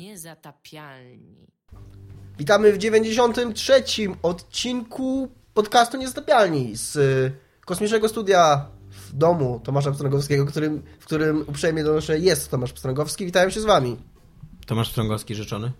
[0.00, 1.46] Niezatapialni.
[2.38, 3.82] Witamy w 93.
[4.22, 7.32] odcinku podcastu Niezatapialni z y,
[7.64, 13.26] kosmicznego studia w domu Tomasza Pstrągowskiego, którym, w którym uprzejmie donoszę jest Tomasz Pstrągowski.
[13.26, 13.96] Witają się z wami.
[14.66, 15.72] Tomasz Pstrągowski życzony.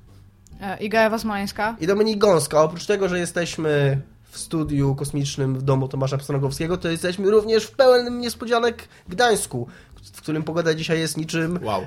[0.61, 1.77] E, Iga Ewa Smoleńska.
[1.80, 2.62] I Dominik Gąska.
[2.62, 7.71] Oprócz tego, że jesteśmy w studiu kosmicznym w domu Tomasza Pstrągowskiego, to jesteśmy również w
[7.71, 9.68] pełnym niespodzianek Gdańsku,
[10.12, 11.82] w którym pogoda dzisiaj jest niczym Wow.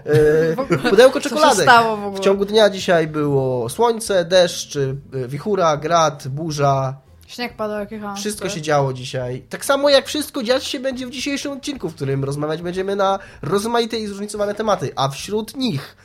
[0.84, 1.66] e, pudełko czekoladek.
[1.70, 1.70] w
[2.04, 2.18] ogóle?
[2.18, 6.95] W ciągu dnia dzisiaj było słońce, deszcz, e, wichura, grad, burza.
[7.27, 8.16] Śnieg padał jak jechałam.
[8.16, 8.52] Wszystko super.
[8.52, 9.41] się działo dzisiaj.
[9.49, 13.20] Tak samo jak wszystko dziać się będzie w dzisiejszym odcinku, w którym rozmawiać będziemy na
[13.41, 15.95] rozmaite i zróżnicowane tematy, a wśród nich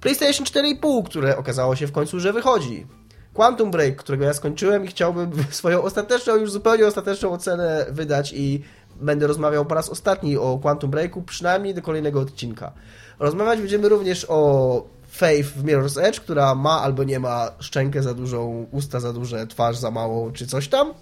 [0.00, 2.86] PlayStation 4,5, które okazało się w końcu, że wychodzi.
[3.34, 8.62] Quantum Break, którego ja skończyłem i chciałbym swoją ostateczną, już zupełnie ostateczną ocenę wydać i
[9.00, 12.72] będę rozmawiał po raz ostatni o Quantum Breaku, przynajmniej do kolejnego odcinka.
[13.18, 18.14] Rozmawiać będziemy również o Faith w Mirror's Edge, która ma albo nie ma szczękę za
[18.14, 20.94] dużą, usta za duże, twarz za małą, czy coś tam.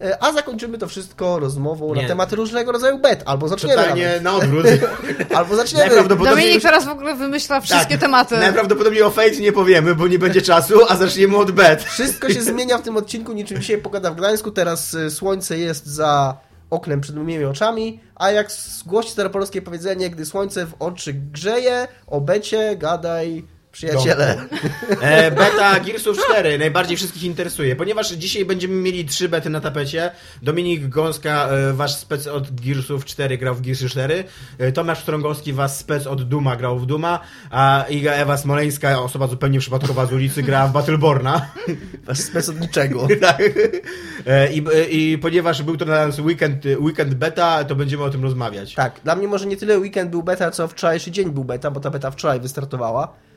[0.00, 2.02] E, A zakończymy to wszystko rozmową Nie.
[2.02, 3.22] na temat różnego rodzaju bet.
[3.26, 4.66] Albo zaczniemy Totalnie na odwrót.
[5.36, 5.84] Albo zaczniemy.
[5.86, 6.44] Najprawdopodobniej...
[6.44, 8.00] Dominik teraz w ogóle wymyśla wszystkie Tak.
[8.00, 8.36] tematy.
[8.38, 11.82] Najprawdopodobniej o Fate nie powiemy, bo nie będzie czasu, a zaczniemy od bet.
[11.84, 14.50] Wszystko się zmienia w tym odcinku, niczym dzisiaj pogoda w Gdańsku.
[14.50, 16.36] Teraz y, słońce jest za
[16.70, 18.48] oknem przed moimi oczami, a jak
[18.86, 24.36] głosi staropolskie powiedzenie, gdy słońce w oczy grzeje, o becie gadaj przyjaciele.
[25.00, 30.10] E, beta Gearsów 4 najbardziej wszystkich interesuje, ponieważ dzisiaj będziemy mieli trzy bety na tapecie.
[30.42, 34.24] Dominik Gąska, e, wasz spec od Gearsów 4 grał w Gearsy 4.
[34.58, 37.20] E, Tomasz Strągowski, wasz spec od Duma grał w Duma.
[37.50, 41.50] A Iga Ewa Smoleńska, osoba zupełnie przypadkowa z ulicy, gra w Battleborna.
[42.04, 43.08] Wasz spec od niczego.
[43.20, 43.42] tak.
[44.26, 48.22] E, I, I ponieważ był to na nas weekend, weekend beta, to będziemy o tym
[48.22, 48.74] rozmawiać.
[48.74, 51.80] Tak, dla mnie może nie tyle weekend był beta, co wczorajszy dzień był beta, bo
[51.80, 53.27] ta beta wczoraj wystartowała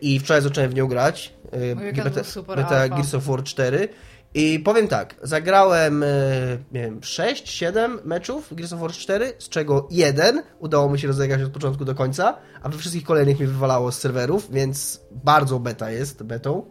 [0.00, 1.34] i wczoraj zacząłem w nią grać.
[1.76, 2.22] Weekend beta,
[2.56, 2.88] beta.
[2.88, 3.88] Gears of War 4
[4.34, 9.88] i powiem tak, zagrałem y, nie wiem, 6-7 meczów Gears of War 4, z czego
[9.90, 13.92] jeden udało mi się rozegrać od początku do końca, a we wszystkich kolejnych mnie wywalało
[13.92, 16.66] z serwerów, więc bardzo beta jest betą.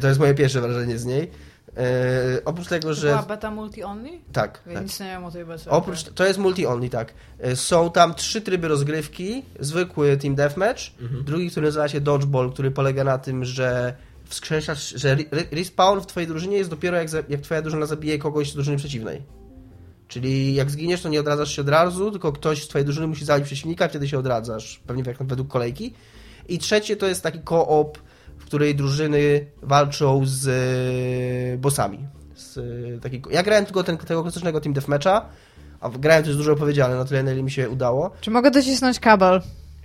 [0.00, 1.30] To jest moje pierwsze wrażenie z niej.
[1.78, 3.08] Y, Oprócz tego, że...
[3.08, 4.18] była beta multi-only?
[4.32, 4.82] Tak, Ja tak.
[4.82, 5.70] nic nie wiem o tej becie.
[5.70, 7.14] Oprócz, to jest multi-only, tak.
[7.46, 9.42] Y, Są tam trzy tryby rozgrywki.
[9.60, 10.82] Zwykły Team Deathmatch,
[11.24, 13.94] drugi, który nazywa się Dodgeball, który polega na tym, że
[14.24, 17.86] wskrzeszasz, że re- re- respawn w twojej drużynie jest dopiero jak, za, jak twoja drużyna
[17.86, 19.22] zabije kogoś z drużyny przeciwnej.
[20.08, 23.24] Czyli jak zginiesz, to nie odradzasz się od razu, tylko ktoś z twojej drużyny musi
[23.24, 25.94] zabić przeciwnika, wtedy się odradzasz, pewnie jak według kolejki.
[26.48, 27.98] I trzecie to jest taki koop,
[28.48, 30.48] której drużyny walczą z
[31.54, 32.06] e, bossami.
[32.36, 35.24] Z, e, takiego, ja grałem tylko ten, tego klasycznego Team Deathmatcha,
[35.80, 38.10] a grałem też dużo opowiedziane, na tyle, na ile mi się udało.
[38.20, 39.40] Czy mogę docisnąć kabel?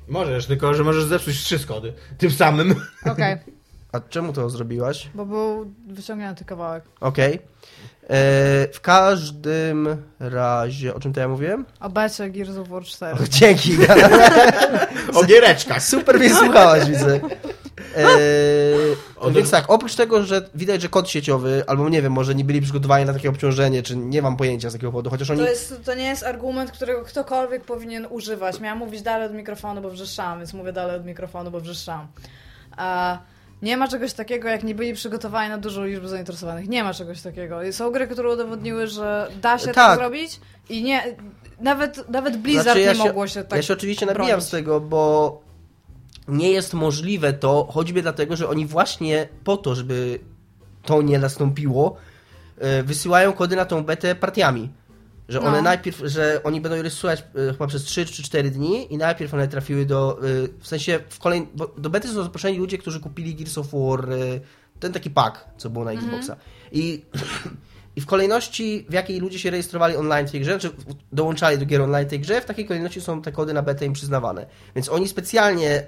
[0.07, 1.94] Możesz, tylko że możesz zepsuć trzy skody.
[2.18, 2.75] Tym samym.
[3.12, 3.38] Okej,
[3.91, 5.09] A czemu to zrobiłaś?
[5.16, 6.84] bo był wyciągnięty kawałek.
[7.00, 7.34] Okej.
[7.34, 7.40] E,
[8.74, 9.88] w każdym
[10.19, 11.66] razie, o czym to ja mówiłem?
[11.80, 13.24] O becie Gears of War 4.
[13.24, 13.78] O, dzięki.
[15.16, 15.84] O giereczkach.
[15.84, 17.19] Super mnie słuchałaś, widzę.
[17.98, 18.06] E,
[19.16, 22.44] O, więc tak, oprócz tego, że widać, że kod sieciowy, albo nie wiem, może nie
[22.44, 25.40] byli przygotowani na takie obciążenie, czy nie mam pojęcia z jakiego powodu, chociaż oni...
[25.40, 28.60] To, jest, to nie jest argument, którego ktokolwiek powinien używać.
[28.60, 32.08] Miałam mówić dalej od mikrofonu, bo wrzeszczałam, więc mówię dalej od mikrofonu, bo wrzeszczałam.
[32.78, 33.18] A
[33.62, 36.68] nie ma czegoś takiego, jak nie byli przygotowani na dużą liczbę zainteresowanych.
[36.70, 37.60] Nie ma czegoś takiego.
[37.72, 39.92] Są gry, które udowodniły, że da się Tak.
[39.92, 41.04] to zrobić i nie...
[41.62, 44.46] Nawet, nawet Blizzard Znaczy, ja nie mogło się tak Ja się oczywiście nabijam bronić.
[44.46, 45.42] z tego, bo
[46.28, 50.20] nie jest możliwe to, choćby dlatego, że oni właśnie po to, żeby
[50.86, 51.96] to nie nastąpiło,
[52.58, 54.70] e, wysyłają kody na tą betę partiami.
[55.30, 55.62] Że one No.
[55.62, 59.34] najpierw, że oni będą je rysować e, chyba przez 3 czy 4 dni i najpierw
[59.34, 60.22] one trafiły do, e,
[60.60, 61.48] w sensie w kolej,
[61.78, 64.08] do bety są zaproszeni ludzie, którzy kupili Gears of War,
[64.80, 66.36] ten taki pack, co było na Xboxa.
[66.72, 67.02] I,
[67.96, 70.70] I w kolejności, w jakiej ludzie się rejestrowali online w tej grze, czy
[71.12, 73.86] dołączali do gier online w tej grze, w takiej kolejności są te kody na betę
[73.86, 74.46] im przyznawane.
[74.76, 75.84] Więc oni specjalnie,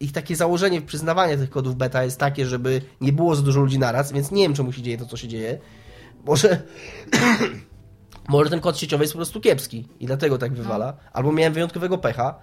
[0.00, 3.78] ich takie założenie przyznawania tych kodów beta jest takie, żeby nie było za dużo ludzi
[3.78, 5.58] naraz, więc nie wiem, czemu się dzieje to, co się dzieje.
[6.24, 6.48] Może...
[8.28, 10.96] Może ten kod sieciowy jest po prostu kiepski i dlatego tak wywala.
[11.12, 12.34] Albo miałem wyjątkowego pecha.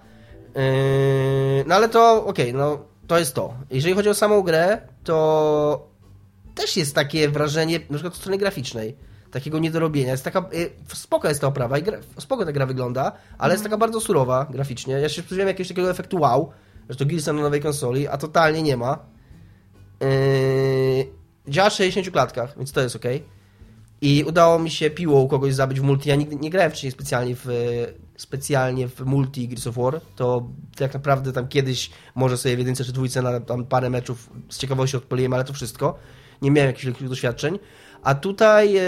[0.54, 3.54] Yy, no ale to okej, no to jest to.
[3.70, 5.88] Jeżeli chodzi o samą grę, to
[6.54, 8.96] też jest takie wrażenie, na przykład od strony graficznej,
[9.30, 10.12] takiego niedorobienia.
[10.12, 13.64] Jest taka, y, spoko jest ta oprawa i gra, spoko ta gra wygląda, ale jest
[13.64, 14.94] taka bardzo surowa graficznie.
[14.94, 16.52] Ja się spodziewałem jakiegoś takiego efektu wow,
[16.88, 18.98] że to Gears na nowej konsoli, a totalnie nie ma.
[20.00, 20.08] Yy,
[21.48, 23.04] działa w 60 klatkach, więc to jest ok.
[24.00, 26.08] I udało mi się piłą kogoś zabić w multi.
[26.08, 27.46] Ja nigdy nie grałem wcześniej specjalnie w,
[28.16, 32.84] specjalnie w multi Gears of War, to tak naprawdę tam kiedyś może sobie w jedynce
[32.84, 35.98] czy dwójce na tam parę meczów z ciekawości odpaliłem, ale to wszystko.
[36.42, 37.58] Nie miałem jakichś wielkich doświadczeń.
[38.02, 38.82] A tutaj e,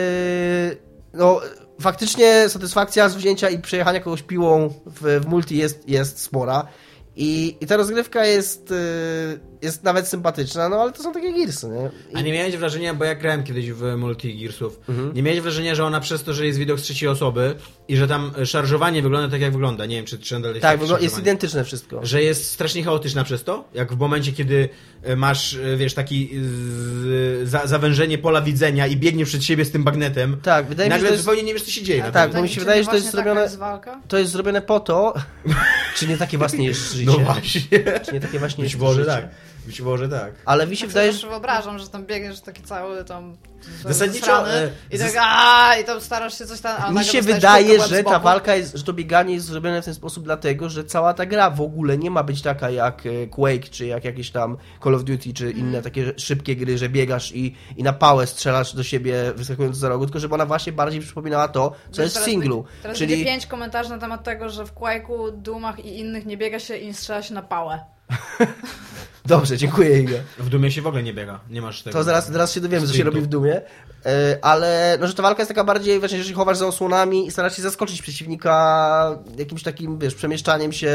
[1.14, 1.40] no
[1.80, 6.66] faktycznie satysfakcja z wzięcia i przejechania kogoś piłą w, w multi jest, jest spora.
[7.16, 11.68] I, I ta rozgrywka jest, y, jest nawet sympatyczna, no ale to są takie Gearsy,
[11.68, 11.90] nie?
[12.12, 14.80] I, A nie miałeś wrażenia, bo ja grałem kiedyś w Multi Gearsów,
[15.14, 17.54] nie miałeś wrażenia, że ona przez to, że jest widok z trzeciej osoby
[17.88, 21.18] i że tam szarżowanie wygląda tak jak wygląda, nie wiem czy, nadal jest tak, jest
[21.18, 22.06] identyczne wszystko.
[22.06, 24.68] Że jest strasznie chaotyczna przez to, jak w momencie, kiedy
[25.02, 29.70] e, masz, e, wiesz, taki z, za, zawężenie pola widzenia i biegniesz przed siebie z
[29.70, 31.82] tym bagnetem, Tak, wydaje mi się, nagle że to jest, zupełnie nie wiesz, co się
[31.82, 32.02] dzieje.
[32.12, 34.00] tak, tym- bo mi się wydaje, że to jest zrobione- jest walka?
[34.08, 35.14] to jest zrobione po to,
[35.96, 37.06] czy nie takie właśnie jest życie.
[37.06, 37.60] No właśnie.
[38.06, 39.12] Czy nie takie właśnie Być jest może życie.
[39.16, 39.28] tak.
[39.66, 40.32] Być może tak.
[40.44, 43.36] Ale mi się Ja wydaje, sobie że wyobrażam, że tam biegniesz taki cały tam
[43.84, 47.80] Zasadniczo, e, i tak a i tam starasz się coś tam, a mi się wydaje,
[47.80, 51.14] że ta walka jest, że to bieganie jest zrobione w ten sposób dlatego, że cała
[51.14, 54.56] ta gra w ogóle nie ma być taka jak e, Quake, czy jak jakieś tam
[54.84, 55.82] Call of Duty, czy inne Mm.
[55.82, 60.04] takie szybkie gry, że biegasz i, i na pałę strzelasz do siebie wyskakując za rogu,
[60.04, 62.62] tylko żeby ona właśnie bardziej przypominała to, co Wiesz, jest w teraz singlu.
[62.62, 66.36] Będzie, teraz Czyli pięć komentarzy na temat tego, że w Quake'u, Doomach i innych nie
[66.36, 67.80] biega się i nie strzela się na pałę.
[69.26, 70.16] Dobrze, dziękuję Iga.
[70.38, 71.40] W Dumie się w ogóle nie biega.
[71.50, 71.98] Nie masz tego.
[71.98, 73.62] To zaraz, zaraz się dowiemy, co się robi w Dumie.
[74.06, 77.30] E, Ale no, że ta walka jest taka bardziej, właśnie, jeżeli chowasz za osłonami i
[77.30, 80.88] starasz się zaskoczyć przeciwnika jakimś takim, wiesz, przemieszczaniem się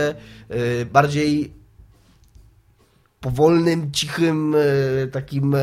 [0.50, 1.54] e, bardziej
[3.20, 4.56] powolnym, cichym,
[5.04, 5.56] e, takim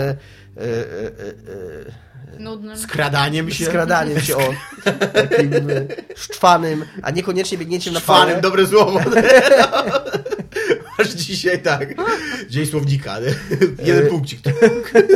[2.38, 2.78] Nudnym.
[2.78, 3.64] Skradaniem się.
[3.64, 4.40] skradaniem się o
[5.14, 5.52] takim
[6.16, 8.40] szczwanym, a niekoniecznie biegnięciem na Fanem, falę.
[8.43, 9.00] dobre słowo.
[10.99, 11.89] Aż dzisiaj tak.
[12.49, 13.17] Dzień słownika.
[13.21, 13.35] nie?
[13.87, 14.41] Jeden E, punkcik.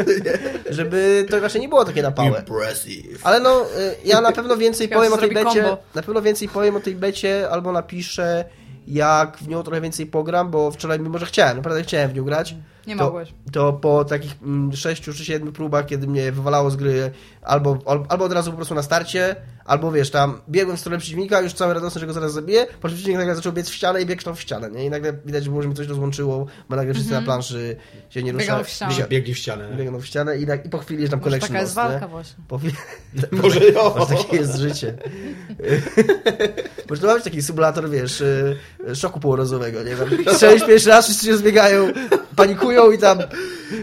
[0.70, 2.38] Żeby to raczej nie było takie na pałę.
[2.38, 3.20] Impressive.
[3.22, 3.66] Ale no, y,
[4.04, 5.44] ja na pewno więcej powiem o tej becie.
[5.62, 5.78] combo.
[5.94, 8.44] Na pewno więcej powiem o tej becie, albo napiszę,
[8.86, 12.24] jak w nią trochę więcej pogram, bo wczoraj, mimo że chciałem, naprawdę chciałem w nią
[12.24, 12.54] grać.
[12.86, 13.32] Nie to, mogłeś.
[13.52, 17.10] To po takich mm, sześciu czy siedmiu próbach, kiedy mnie wywalało z gry,
[17.42, 20.98] albo, al- albo od razu po prostu na starcie, albo wiesz, tam biegłem w stronę
[20.98, 24.02] przeciwnika, już cały radosny, że go zaraz zabiję, po przeciwnik nagle zaczął biec w ścianę
[24.02, 24.84] i biegł tam w ścianę, nie?
[24.84, 27.76] I nagle widać było, że mi coś rozłączyło, bo nagle wszyscy na planszy
[28.10, 28.64] się nie ruszają.
[28.64, 28.94] w ścianę.
[28.94, 29.68] Biegli- Biegli w ścianę.
[29.70, 29.76] nie?
[29.76, 31.82] Biegną w ścianę i, na- i po chwili jest tam Może connection taka jest nie?
[31.82, 32.44] walka właśnie.
[32.48, 32.74] Po chwili...
[33.42, 33.94] Może jo.
[33.98, 34.94] Może takie jest życie.
[36.90, 38.56] Może to ma być taki symulator, wiesz, y,
[38.94, 39.96] szoku półrozowego, nie?
[40.34, 41.88] Strzelisz pierwszy raz, wszyscy się rozbiegają,
[42.36, 43.18] panikują i tam...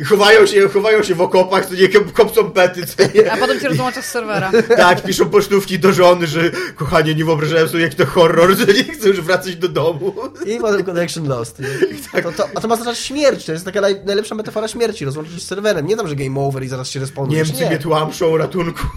[0.10, 3.32] Chowają się, chowają się w okopach, to nie kop- kopcą pety, co nie?
[3.32, 4.52] A potem cię rozłącza z serwera.
[4.78, 8.84] Tak, piszą pocztówki do żony, że kochanie, nie wyobrażałem sobie, jak to horror, że nie
[8.84, 10.16] chcę już wracać do domu.
[10.46, 11.60] I potem connection lost.
[11.60, 12.22] Nie?
[12.22, 15.34] To, to, a to ma znaczyć śmierć, to jest taka naj, najlepsza metafora śmierci, rozłączyć
[15.34, 15.88] się z serwerem.
[15.88, 17.48] Nie tam, że game over i zaraz się respawnujesz.
[17.48, 17.70] Niemcy nie.
[17.70, 18.88] mnie tłamszą, ratunku.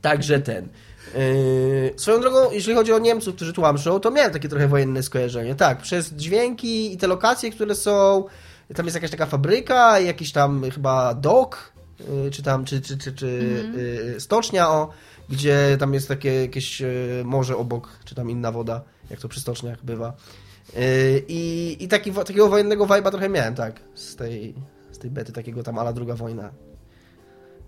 [0.00, 0.68] Także ten.
[1.14, 5.54] Yy, swoją drogą, jeśli chodzi o Niemców, którzy tłamszą, to miałem takie trochę wojenne skojarzenie.
[5.54, 8.24] Tak, przez dźwięki i te lokacje, które są.
[8.74, 11.72] Tam jest jakaś taka fabryka, jakiś tam chyba dok,
[12.24, 13.26] yy, czy tam, czy, czy, czy, czy
[14.14, 14.88] yy, stocznia, o,
[15.28, 18.80] gdzie tam jest takie jakieś yy, morze obok, czy tam inna woda,
[19.10, 20.12] jak to przy stoczniach bywa.
[20.74, 20.80] Yy,
[21.28, 24.54] I, i taki, takiego wojennego vibe'a trochę miałem, tak, z tej,
[24.92, 26.50] z tej bety, takiego tam ala druga wojna.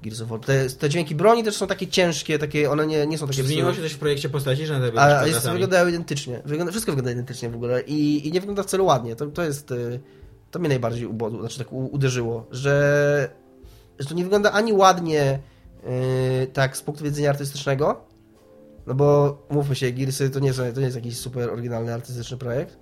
[0.04, 0.40] Gears of War.
[0.40, 3.42] Te, te dźwięki broni też są takie ciężkie, takie, one nie, nie są takie...
[3.42, 6.42] Zmieniło się coś w projekcie postaci, że na te A, jest, wyglądają identycznie.
[6.44, 9.16] Wygląda, wszystko wygląda identycznie w ogóle i, i nie wygląda wcale ładnie.
[9.16, 9.70] To, to jest...
[9.70, 10.00] y,
[10.50, 13.28] To mnie najbardziej ubodło, znaczy tak uderzyło, że,
[13.98, 15.38] że to nie wygląda ani ładnie
[15.82, 18.04] yy, tak z punktu widzenia artystycznego,
[18.86, 22.36] no bo mówmy się, Gearsy to nie, są, to nie jest jakiś super oryginalny artystyczny
[22.36, 22.78] projekt,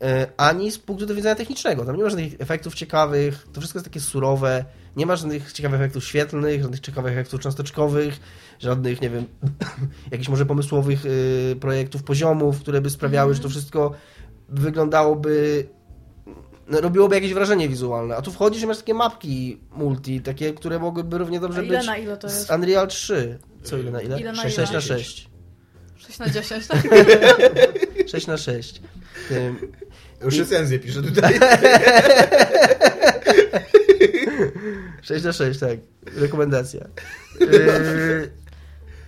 [0.00, 1.84] yy, ani z punktu widzenia technicznego.
[1.84, 4.64] Tam nie ma żadnych efektów ciekawych, to wszystko jest takie surowe,
[4.98, 8.20] nie ma żadnych ciekawych efektów świetlnych, żadnych ciekawych efektów cząsteczkowych,
[8.58, 9.24] żadnych, nie wiem,
[10.12, 13.92] jakichś może pomysłowych yy, projektów poziomów, które by sprawiały, że to wszystko
[14.48, 15.66] wyglądałoby
[16.68, 18.16] no, robiłoby jakieś wrażenie wizualne.
[18.16, 21.86] A tu wchodzisz i masz takie mapki multi, takie, które mogłyby równie dobrze ile być
[21.86, 22.50] na ile to z jest?
[22.50, 23.38] Unreal 3.
[23.62, 24.20] Co ile na ile?
[24.20, 24.66] Ile na 6, ile?
[24.72, 25.28] na 6.
[25.96, 26.82] 6 na 10, tak?
[28.12, 28.80] 6 na 6.
[29.28, 29.56] Tym,
[30.24, 31.40] Już recenzję piszę tutaj.
[35.02, 35.78] 6 na 6, tak.
[36.16, 36.88] Rekomendacja.
[37.40, 38.30] Yy,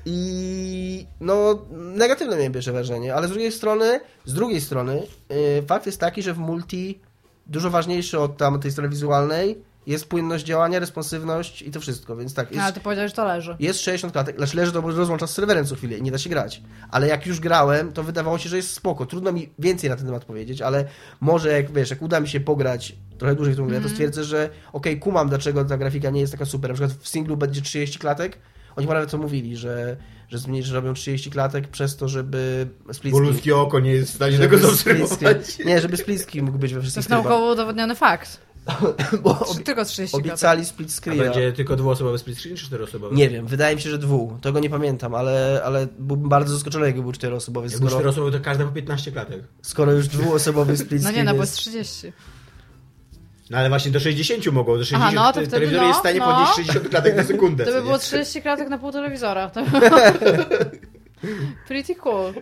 [0.06, 5.86] I no, negatywne miałem pierwsze wrażenie, ale z drugiej strony, z drugiej strony, yy, fakt
[5.86, 7.00] jest taki, że w multi
[7.46, 12.34] dużo ważniejszy od tam tej strony wizualnej jest płynność działania, responsywność i to wszystko, więc
[12.34, 13.56] tak, No, jest, ale ty powiedziałeś, że to leży.
[13.60, 16.18] jest 60 klatek, znaczy leży to, bo rozłącza z serwerem co chwilę i nie da
[16.18, 16.62] się grać.
[16.90, 19.06] Ale jak już grałem, to wydawało się, że jest spoko.
[19.06, 20.84] Trudno mi więcej na ten temat powiedzieć, ale
[21.20, 24.24] może jak, wiesz, jak uda mi się pograć trochę dłużej w tą grę, to stwierdzę,
[24.24, 26.70] że okej, kumam, dlaczego ta grafika nie jest taka super.
[26.70, 28.38] Na przykład w singlu będzie 30 klatek,
[28.76, 29.96] Oni chyba nawet to mówili, że,
[30.28, 34.12] że, zmieni, że robią 30 klatek przez to, żeby split Bo ludzkie oko nie jest
[34.12, 35.58] w stanie tego zaobserwować.
[35.64, 37.24] Nie, żeby split mógł być we To wszystkich jest trybach.
[37.24, 38.40] naukowo udowodniony fakt.
[39.22, 40.30] Bo obi- tylko 30 klatek?
[40.30, 41.18] obiecali split screen.
[41.18, 43.16] będzie tylko dwuosobowy split screen, czy czteroosobowy?
[43.16, 44.40] Nie wiem, wydaje mi się, że dwóch.
[44.40, 47.66] Tego nie pamiętam, ale, ale byłbym bardzo zaskoczony, jakby był czteroosobowy.
[47.66, 49.42] Jak był Skoro, czteroosobowy, to każda po 15 klatek.
[49.62, 51.60] skoro już dwuosobowy split No screen nie, no bo jest jest...
[51.60, 52.12] 30.
[53.50, 55.98] No ale właśnie do 60 mogą, do 60 Aha, no to wtedy telewizor no, jest
[55.98, 56.26] w stanie no.
[56.26, 57.64] podnieść 60 klatek na sekundę.
[57.66, 59.50] To by było 30 klatek na pół telewizora.
[59.50, 59.64] To...
[61.68, 62.32] Pretty cool.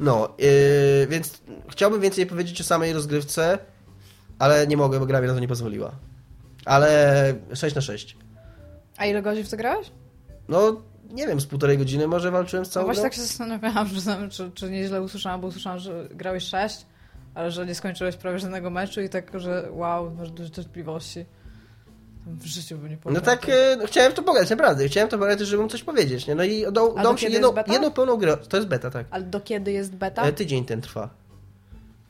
[0.00, 3.58] No, yy, więc chciałbym więcej powiedzieć o samej rozgrywce,
[4.40, 5.90] ale nie mogę, bo gra mi na to nie pozwoliła.
[6.64, 8.16] Ale 6 na 6.
[8.96, 9.90] A ile godzin w to grałeś?
[10.48, 13.10] No, nie wiem, z półtorej godziny może walczyłem z No całą właśnie grą?
[13.10, 16.86] tak się zastanawiałam, że, czy, czy nieźle usłyszałam, bo usłyszałam, że grałeś 6,
[17.34, 21.26] ale że nie skończyłeś prawie żadnego meczu i tak, że wow, masz dużo cierpliwości.
[22.26, 23.24] W życiu by nie No powiedział.
[23.24, 24.88] tak, e, no, chciałem to pograć, naprawdę.
[24.88, 26.34] Chciałem to pograć, żeby mu coś powiedzieć, nie?
[26.34, 28.36] No i do dał mi się jedną, jedną pełną grę.
[28.36, 29.06] To jest beta, tak.
[29.10, 30.22] Ale do kiedy jest beta?
[30.22, 31.10] E, tydzień ten trwa.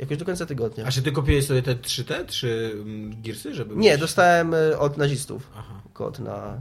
[0.00, 0.84] Jakoś do końca tygodnia.
[0.86, 3.76] A czy ty kupiłeś sobie te 3 te, 3 mm, Gearsy, żeby...
[3.76, 5.80] Nie, mieć- dostałem e, od nazistów Aha.
[5.92, 6.58] kod na...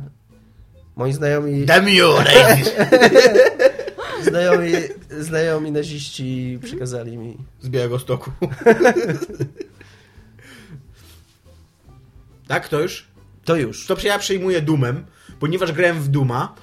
[0.96, 2.08] Moi znajomi, Damn you,
[4.30, 4.72] znajomi,
[5.20, 7.38] znajomi naziści przekazali mi.
[7.62, 8.32] Z Białego Stoku.
[12.48, 13.08] tak, to już?
[13.46, 13.86] To już.
[13.86, 15.06] To ja przejmuję Dumem,
[15.40, 16.56] ponieważ grałem w Duma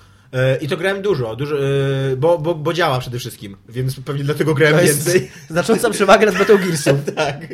[0.60, 4.54] i to grałem dużo, dużo e, bo, bo, bo działa przede wszystkim, więc pewnie dlatego
[4.54, 5.30] grałem To jest więcej.
[5.50, 6.96] znacząca przewaga nad Battle Gearsów.
[7.16, 7.46] tak.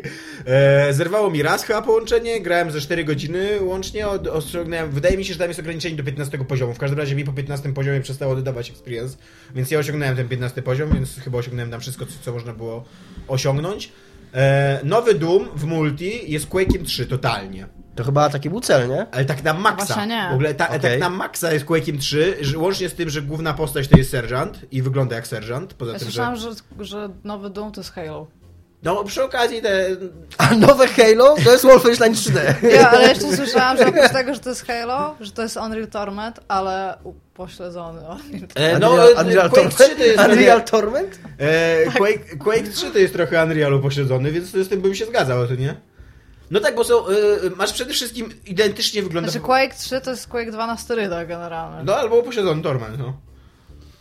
[0.45, 4.29] E, zerwało mi raz chyba połączenie, grałem ze 4 godziny łącznie, od,
[4.91, 6.75] wydaje mi się, że tam jest ograniczenie do 15 poziomu.
[6.75, 9.17] W każdym razie mi po 15 poziomie przestało dodawać experience,
[9.55, 12.85] więc ja osiągnąłem ten 15 poziom, więc chyba osiągnąłem tam wszystko, co, co można było
[13.29, 13.93] osiągnąć.
[14.35, 17.67] E, nowy Doom w multi jest Quake'iem 3 totalnie.
[17.95, 19.07] To chyba taki był cel, nie?
[19.13, 20.07] Ale tak na maksa.
[20.31, 20.81] W ogóle ta, Okej.
[20.81, 24.11] tak na maksa jest Quake'iem 3, że, łącznie z tym, że główna postać to jest
[24.11, 25.75] sergeant i wygląda jak sergeant.
[25.75, 26.13] Poza Ja tym, że...
[26.13, 26.51] słyszałam, że...
[26.81, 28.27] że nowy Doom to jest Halo.
[28.83, 29.87] No przy okazji te...
[30.39, 32.41] A nowe Halo to jest Wolfenstein 3D.
[32.75, 35.87] Ja, ale jeszcze słyszałam, że oprócz tego, że to jest Halo, że to jest Unreal
[35.87, 39.99] Torment, ale upośledzony Unreal E, no, Unreal, e, Unreal, Quake 3 Torment?
[39.99, 41.19] to jest Unreal Torment?
[41.39, 45.47] E, Quake, Quake 3 to jest trochę Unrealu pośledzony, więc z tym bym się zgadzał,
[45.49, 45.75] to nie?
[46.51, 47.11] No tak, bo są, e,
[47.57, 49.31] masz przede wszystkim identycznie wygląda...
[49.31, 51.83] Znaczy Quake 3 to jest Quake 2 na sterydach generalnie.
[51.85, 53.17] No albo pośledzony Torment, no.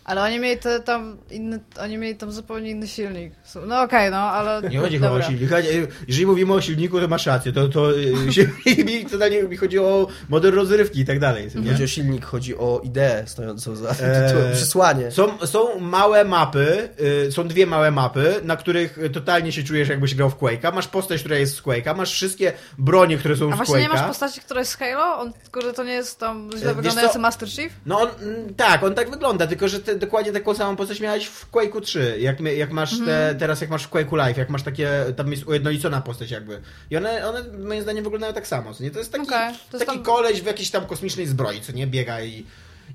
[0.03, 3.33] Ale oni mieli te, tam inny, oni mieli tam zupełnie inny silnik.
[3.67, 4.69] No okej, no, ale...
[4.69, 5.27] Nie chodzi chyba o dobra.
[5.27, 5.49] silnik.
[5.49, 5.67] Chodzi-
[6.07, 7.51] Jeżeli mówimy o silniku, to masz rację.
[7.51, 7.91] To, to,
[8.27, 8.47] e, się,
[8.85, 11.47] mi, to na nie, mi chodzi o model rozrywki i tak dalej.
[11.55, 13.95] Nie chodzi o silnik, chodzi o ideę stojącą za Eee,
[14.27, 15.11] tytułem, przesłanie.
[15.11, 16.89] Są, są małe mapy,
[17.27, 20.73] y, są dwie małe mapy, na których y, totalnie się czujesz jakbyś grał w Quake'a.
[20.75, 23.89] Masz postać, która jest z Quake'a, masz wszystkie bronie, które są A z właśnie nie
[23.89, 24.07] masz Quake'a.
[24.07, 25.19] postaci, która jest z Halo?
[25.19, 27.19] On, kurde, to nie jest tam źle wiesz wyglądający?
[27.19, 27.73] Master Chief?
[27.85, 31.25] No on, mm, tak, on tak wygląda, tylko że ty dokładnie taką samą postać miałeś
[31.25, 34.63] w Quake'u 3, jak, jak masz te, teraz jak masz w Quake'u Live, jak masz
[34.63, 36.61] takie, tam jest ujednolicona postać jakby.
[36.91, 38.91] I one, one moim zdaniem wyglądają tak samo, nie?
[38.91, 41.87] To jest taki, Okej, to taki tam- koleś w jakiejś tam kosmicznej zbroi, co nie?
[41.87, 42.45] Biega i...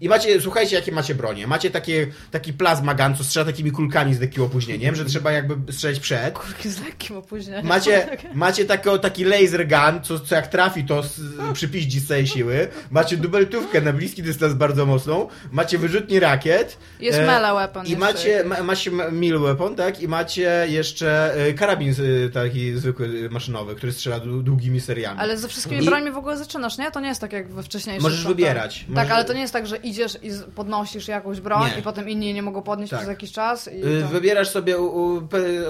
[0.01, 1.47] I macie, słuchajcie, jakie macie bronie.
[1.47, 5.73] Macie takie, taki plazma gun, co strzela takimi kulkami z lekkim opóźnieniem, że trzeba jakby
[5.73, 6.35] strzelać przed.
[6.39, 7.67] Kurki z lekkim opóźnieniem.
[7.67, 11.21] Macie, macie tako, taki laser gun, co, co jak trafi, to z,
[11.53, 12.69] przypiździ z całej siły.
[12.91, 15.29] Macie dubeltówkę na bliski dystans bardzo mocną.
[15.53, 16.79] Macie wyrzutni rakiet.
[17.01, 20.01] Jest E, melee weapon I macie, ma, macie melee weapon, tak?
[20.03, 21.95] I macie jeszcze e, karabin
[22.27, 25.21] e, taki zwykły, e, maszynowy, który strzela dłu- długimi seriami.
[25.21, 26.91] Ale ze wszystkimi I- brońmi w ogóle zaczynasz, nie?
[26.91, 28.03] To nie jest tak jak we wcześniejszych.
[28.03, 28.79] Możesz wybierać.
[28.81, 31.79] Tak, Możesz- ale to nie jest tak, że idziesz i podnosisz jakąś broń Nie.
[31.81, 32.99] i potem inni nie mogą podnieść Tak.
[33.01, 33.71] przez jakiś czas.
[33.73, 34.09] I Y, to...
[34.09, 35.17] Wybierasz sobie u, u,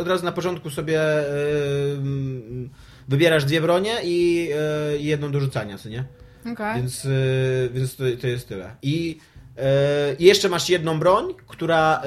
[0.01, 1.97] od razu na początku sobie y,
[3.09, 4.49] wybierasz dwie bronie i
[4.95, 6.05] y, jedną do rzucania, co nie?
[6.53, 6.77] Okej.
[6.77, 8.77] Więc, y, więc to, to jest tyle.
[8.83, 9.19] I
[9.59, 9.63] y,
[10.19, 12.03] i jeszcze masz jedną broń, która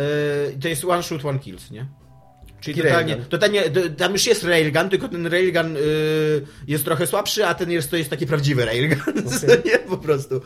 [0.56, 1.86] y, to jest one shoot, one kills, nie?
[2.62, 5.80] Czyli totalnie, totalnie, to- tam już jest railgun, tylko ten railgun y,
[6.68, 9.80] jest trochę słabszy, a ten jest, to jest taki prawdziwy railgun, co nie?
[9.90, 10.42] Po prostu.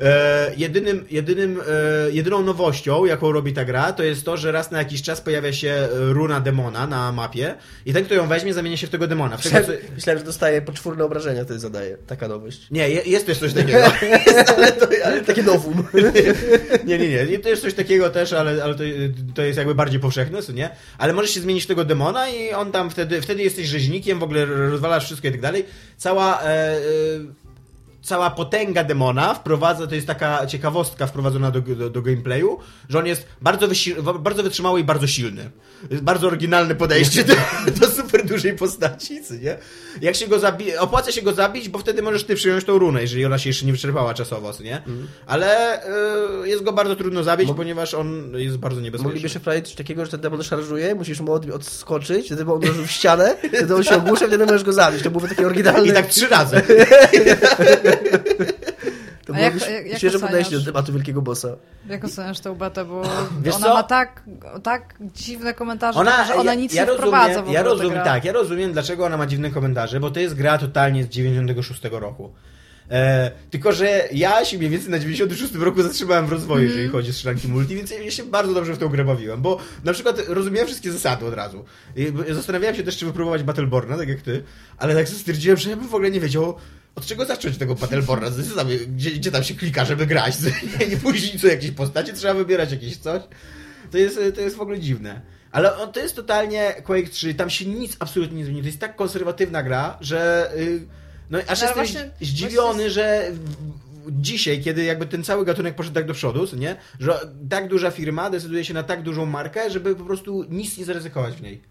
[0.00, 4.70] E, jedynym, jedynym, e, jedyną nowością, jaką robi ta gra, to jest to, że raz
[4.70, 7.54] na jakiś czas pojawia się runa demona na mapie
[7.86, 9.36] i ten, kto ją weźmie, zamienia się w tego demona.
[9.36, 9.60] W tego, co...
[9.60, 11.96] Myślałem, myślałem, że dostaje poczwórne obrażenia, to zadaje.
[12.06, 12.66] Taka nowość.
[12.70, 13.84] Nie, je, jest też coś takiego.
[14.56, 15.84] ale to, ale Takie nowum.
[16.86, 17.38] nie, nie, nie.
[17.38, 18.82] To jest coś takiego też, ale, ale to,
[19.34, 20.70] to jest jakby bardziej powszechne, co nie?
[20.98, 24.22] Ale możesz się zmienić w tego demona i on tam wtedy, wtedy jesteś rzeźnikiem, w
[24.22, 25.64] ogóle rozwalasz wszystko i tak dalej.
[25.96, 26.42] Cała...
[26.42, 26.80] E, e,
[28.02, 33.06] Cała potęga demona wprowadza, to jest taka ciekawostka wprowadzona do, do, do gameplayu, że on
[33.06, 35.50] jest bardzo, wysi- bardzo wytrzymały i bardzo silny.
[35.90, 37.34] Jest bardzo oryginalne podejście do,
[37.80, 39.56] do super dużej postaci, co nie?
[40.00, 40.76] Jak się go zabi...
[40.76, 43.66] Opłaca się go zabić, bo wtedy możesz ty przyjąć tą runę, jeżeli ona się jeszcze
[43.66, 44.76] nie wyczerpała czasowo, co nie?
[44.76, 45.08] Mhm.
[45.26, 45.80] Ale
[46.44, 49.08] y, jest go bardzo trudno zabić, ponieważ on jest bardzo niebezpieczny.
[49.08, 52.48] Mogliby się wprawić coś takiego, że ten demon szarżuje, musisz mu od, odskoczyć, wtedy on
[52.48, 55.02] uderzył w ścianę, wtedy on się ogłusza, wtedy możesz go zabić.
[55.02, 55.88] To byłby taki oryginalny...
[55.88, 56.62] I tak trzy razy.
[59.32, 61.48] to A byłoby jak- jak- jak świeże podejście do tematu wielkiego bossa.
[61.88, 63.02] Jak oceniasz tę betę, bo
[63.42, 63.74] Wiesz ona co?
[63.74, 64.22] ma tak,
[64.62, 68.04] tak dziwne komentarze, Ona, że ona ja, nic ja nie wprowadza w rozumiem, ja rozumiem,
[68.04, 71.80] tak, ja rozumiem, dlaczego ona ma dziwne komentarze, bo to jest gra totalnie z 96
[71.90, 72.32] roku.
[72.90, 76.92] E, tylko, że ja się mniej więcej na 96 roku zatrzymałem w rozwoju, jeżeli Mhm.
[76.98, 79.92] chodzi o strzelanki multi, więc ja się bardzo dobrze w tą grę bawiłem, bo na
[79.92, 81.64] przykład rozumiałem wszystkie zasady od razu.
[81.96, 84.42] I zastanawiałem się też, czy wypróbować Battleborna, tak jak ty,
[84.78, 86.54] ale tak stwierdziłem, że ja bym w ogóle nie wiedział,
[87.00, 88.26] od czego zacząć tego Battleborna,
[88.88, 90.34] gdzie, gdzie tam się klika, żeby grać,
[90.90, 93.22] nie później co jakieś postacie, trzeba wybierać jakieś coś.
[93.90, 95.20] To jest, to jest w ogóle dziwne.
[95.52, 98.60] Ale on, to jest totalnie Quake 3, tam się nic absolutnie nie zmieni.
[98.60, 100.50] To jest tak konserwatywna gra, że.
[100.56, 100.80] y,
[101.30, 103.32] No aż ale jestem właśnie- zdziwiony, właśnie- że
[104.10, 106.76] dzisiaj, kiedy jakby ten cały gatunek poszedł tak do przodu, nie?
[107.00, 110.84] Że tak duża firma decyduje się na tak dużą markę, żeby po prostu nic nie
[110.84, 111.62] zaryzykować w niej.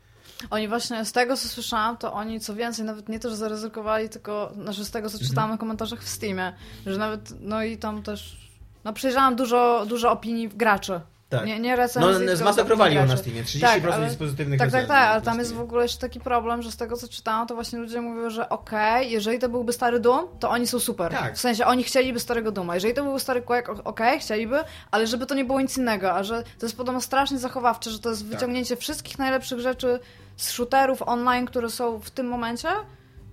[0.50, 4.10] Oni właśnie, z tego co słyszałam, to oni co więcej, nawet nie to, że zaryzykowali,
[4.10, 5.30] tylko, znaczy z tego co Mhm.
[5.30, 6.54] czytałam w komentarzach w Steamie,
[6.86, 8.38] że nawet, no i tam też,
[8.84, 11.02] no przejrzałam dużo, dużo opinii graczy.
[11.30, 11.46] Tak.
[11.46, 13.18] Nie, nie recenzji, No, tylko zmasakrowali ją na.
[13.18, 13.44] Steamie.
[13.44, 16.20] 30% Tak, ale- jest pozytywnych Tak, tak, tak, ale tam jest w ogóle jeszcze taki
[16.20, 19.74] problem, że z tego co czytałam, to właśnie ludzie mówią, że okej, jeżeli to byłby
[19.74, 21.12] stary Doom, to oni są super.
[21.12, 21.36] Tak.
[21.36, 22.76] W sensie oni chcieliby starego Dooma.
[22.76, 24.60] Jeżeli to był stary Quake, okej, chcieliby,
[24.92, 28.00] ale żeby to nie było nic innego, a że to jest podobno strasznie zachowawcze, że
[28.00, 28.30] to jest Tak.
[28.30, 30.00] wyciągnięcie wszystkich najlepszych rzeczy
[30.40, 32.70] z shooterów online, które są w tym momencie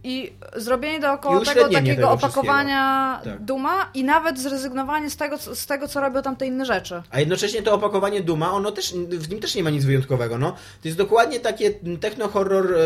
[0.07, 3.21] i zrobienie dookoła I tego takiego tego opakowania.
[3.25, 3.43] Tak.
[3.45, 7.03] Duma i nawet zrezygnowanie z tego, co- z tego, co robią tamte inne rzeczy.
[7.11, 10.51] A jednocześnie to opakowanie Duma, ono też, w nim też nie ma nic wyjątkowego, no.
[10.53, 11.71] To jest dokładnie takie
[12.01, 12.79] techno-horror e,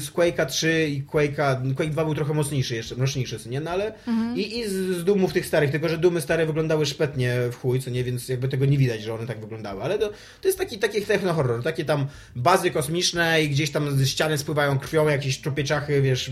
[0.00, 3.60] z Quake'a 3 i Quake'a, Quake 2 był trochę mocniejszy jeszcze, mocniejszy, co nie?
[3.60, 3.92] No ale
[4.34, 7.80] i, i z, z Dumów tych starych, tylko że Dumy stare wyglądały szpetnie w chuj,
[7.80, 8.04] co nie?
[8.04, 10.08] Więc jakby tego nie widać, że one tak wyglądały, ale to,
[10.40, 12.06] to jest taki, taki techno-horror, takie tam
[12.36, 16.30] bazy kosmiczne i gdzieś tam ze ściany spływają krwią, jakieś trupieczachy, wiesz,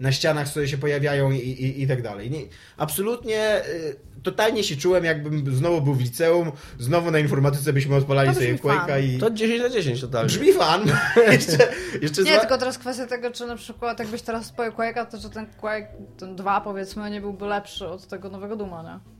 [0.00, 2.30] na ścianach sobie się pojawiają i, i, i tak dalej.
[2.30, 2.40] Nie,
[2.76, 3.64] absolutnie...
[3.66, 8.54] y, Totalnie się czułem, jakbym znowu był w liceum, znowu na informatyce byśmy odpalali sobie
[8.56, 9.18] Quake'a i...
[9.18, 10.28] To 10 na 10 totalnie.
[10.28, 10.82] Brzmi fan.
[11.32, 11.68] jeszcze,
[12.02, 15.18] jeszcze Nie, zła- tylko teraz kwestia tego, czy na przykład jakbyś teraz spoił Quake'a, to
[15.18, 19.18] czy ten Quake, ten 2 powiedzmy, nie byłby lepszy od tego nowego Duma, nie?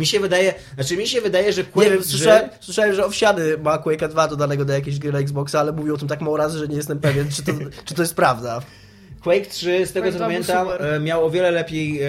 [0.00, 2.08] Mi się wydaje, znaczy mi się wydaje, że Nie Quake wiem, 3...
[2.10, 5.94] słyszałem, słyszałem, że Owsiany ma Quake'a 2 dodanego do jakiejś gry na Xboxa, ale mówił
[5.94, 7.52] o tym tak mało razy, że nie jestem pewien, czy to,
[7.84, 8.60] czy to jest prawda.
[9.22, 10.94] Quake 3, z tego Quake co 2 był pamiętam, super.
[10.94, 12.08] e, miał o wiele lepiej e,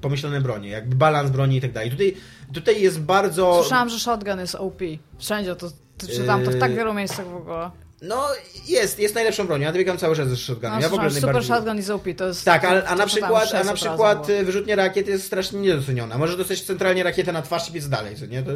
[0.00, 1.90] pomyślane bronie, jakby balans broni i tak dalej.
[1.90, 2.16] Tutaj,
[2.54, 3.58] tutaj jest bardzo...
[3.60, 4.80] Słyszałam, że shotgun jest OP.
[5.18, 7.70] Wszędzie to, to czytam to w tak Yy, wielu miejscach w ogóle.
[8.02, 8.28] No,
[8.68, 9.62] jest, jest najlepszą bronią.
[9.62, 10.74] Ja dobiegam cały czas ze shotgunem.
[10.74, 11.56] No, ja w ogóle super najbardziej...
[11.56, 12.44] shotgun is OP, to jest...
[12.44, 16.18] Tak, a, a na przykład, a 600 na przykład wyrzutnia rakiet jest strasznie niedoceniona.
[16.18, 18.42] Możesz dostać centralnie rakietę na twarz i biec dalej, co nie?
[18.42, 18.50] To,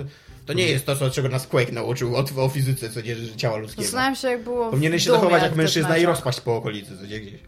[0.47, 3.37] to nie jest to, co, czego nas Quake nauczył o, o fizyce, co nie, że
[3.37, 3.83] ciała ludzkiego.
[3.83, 6.25] Zastanawiam się, jak było Powinieneś się zachować jak mężczyzna i Deathmatchach.
[6.25, 7.41] rozpaść po okolicy, co nie gdzieś.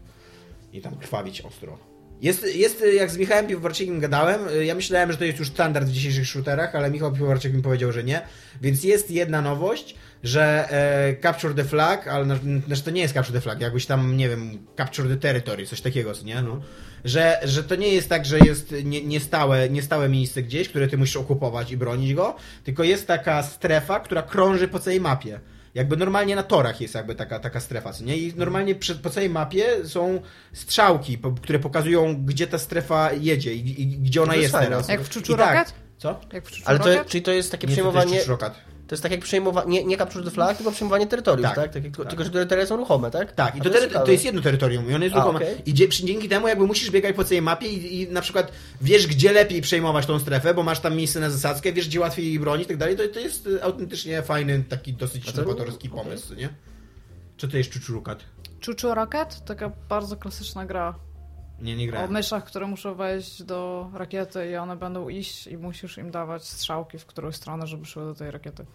[0.73, 1.77] I tam krwawić ostro.
[2.21, 5.87] Jest, jest, jak z Michałem Piwowarczykiem gadałem, y, ja myślałem, że to jest już standard
[5.87, 8.21] w dzisiejszych shooterach, ale Michał Piwowarczyk mi powiedział, że nie.
[8.61, 13.13] Więc jest jedna nowość, że e, Capture the Flag, ale na- znaczy to nie jest
[13.13, 16.41] Capture the Flag, jakbyś tam, nie wiem, Capture the Territory, coś takiego, nie?
[16.41, 16.61] No.
[17.05, 20.97] Że, że to nie jest tak, że jest nie, niestałe, niestałe miejsce gdzieś, które ty
[20.97, 25.39] musisz okupować i bronić go, tylko jest taka strefa, która krąży po całej mapie.
[25.73, 28.17] Jakby normalnie na torach jest jakby taka, taka strefa, co nie?
[28.17, 30.21] I normalnie przy, po całej mapie są
[30.53, 34.65] strzałki, po, które pokazują, gdzie ta strefa jedzie i, i gdzie ona To jest jest
[34.65, 34.87] teraz.
[34.89, 35.73] Jak w Czuczu tak.
[35.97, 36.19] Co?
[36.33, 37.07] Jak w Czuczu Ale to, Rocket?
[37.07, 38.17] czyli to jest takie Nie, to przejmowanie...
[38.17, 38.53] też Rocket.
[38.89, 41.55] To jest tak jak przejmowanie, nie, nie capture the flag, tylko przejmowanie terytorium, Tak.
[41.55, 41.73] tak?
[41.73, 41.83] tak?
[41.83, 42.07] jak, Tak.
[42.07, 43.31] Tylko, że te terytoria są ruchome, tak?
[43.31, 45.35] Tak, i to, jest to jest jedno terytorium i ono jest A, ruchome.
[45.39, 45.55] okej.
[45.65, 48.51] I dzie- przy- dzięki temu jakby musisz biegać po całej mapie i, i na przykład
[48.81, 52.25] wiesz, gdzie lepiej przejmować tą strefę, bo masz tam miejsce na zasadzkę, wiesz, gdzie łatwiej
[52.25, 52.97] jej bronić i tak dalej.
[52.97, 56.49] To, to jest y, autentycznie fajny, taki dosyć nowatorski pomysł, nie?
[57.37, 58.23] Czy to jest Czuczurukat?
[58.59, 59.45] Czuczu Rocket?
[59.45, 60.95] Taka bardzo klasyczna gra.
[61.61, 62.11] Nie, nie O grałem.
[62.11, 66.97] myszach, które muszą wejść do rakiety i one będą iść i musisz im dawać strzałki
[66.99, 68.65] w którą stronę, żeby szły do tej rakiety.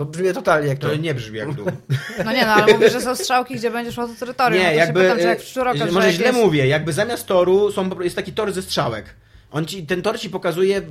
[0.00, 0.88] To brzmi totalnie jak to.
[0.88, 1.68] To nie brzmi jak Doom.
[2.24, 4.62] No nie, no ale mówisz, że są strzałki, gdzie będziesz szło do terytorium.
[4.62, 5.00] Nie, no to jakby.
[5.00, 6.38] Się pytam, czy jak że może jak źle jest...
[6.38, 9.14] mówię, jakby zamiast toru są, jest taki tor ze strzałek.
[9.50, 10.82] On ci, ten tor ci pokazuje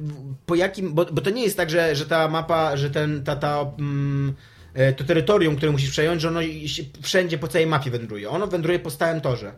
[0.46, 3.36] po jakim, bo, bo to nie jest tak, że, że ta mapa, że ten, ta,
[3.36, 4.34] ta, mm,
[4.74, 8.30] e, to terytorium, które musisz przejąć, że ono się wszędzie po całej mapie wędruje.
[8.30, 9.52] Ono wędruje po stałym torze.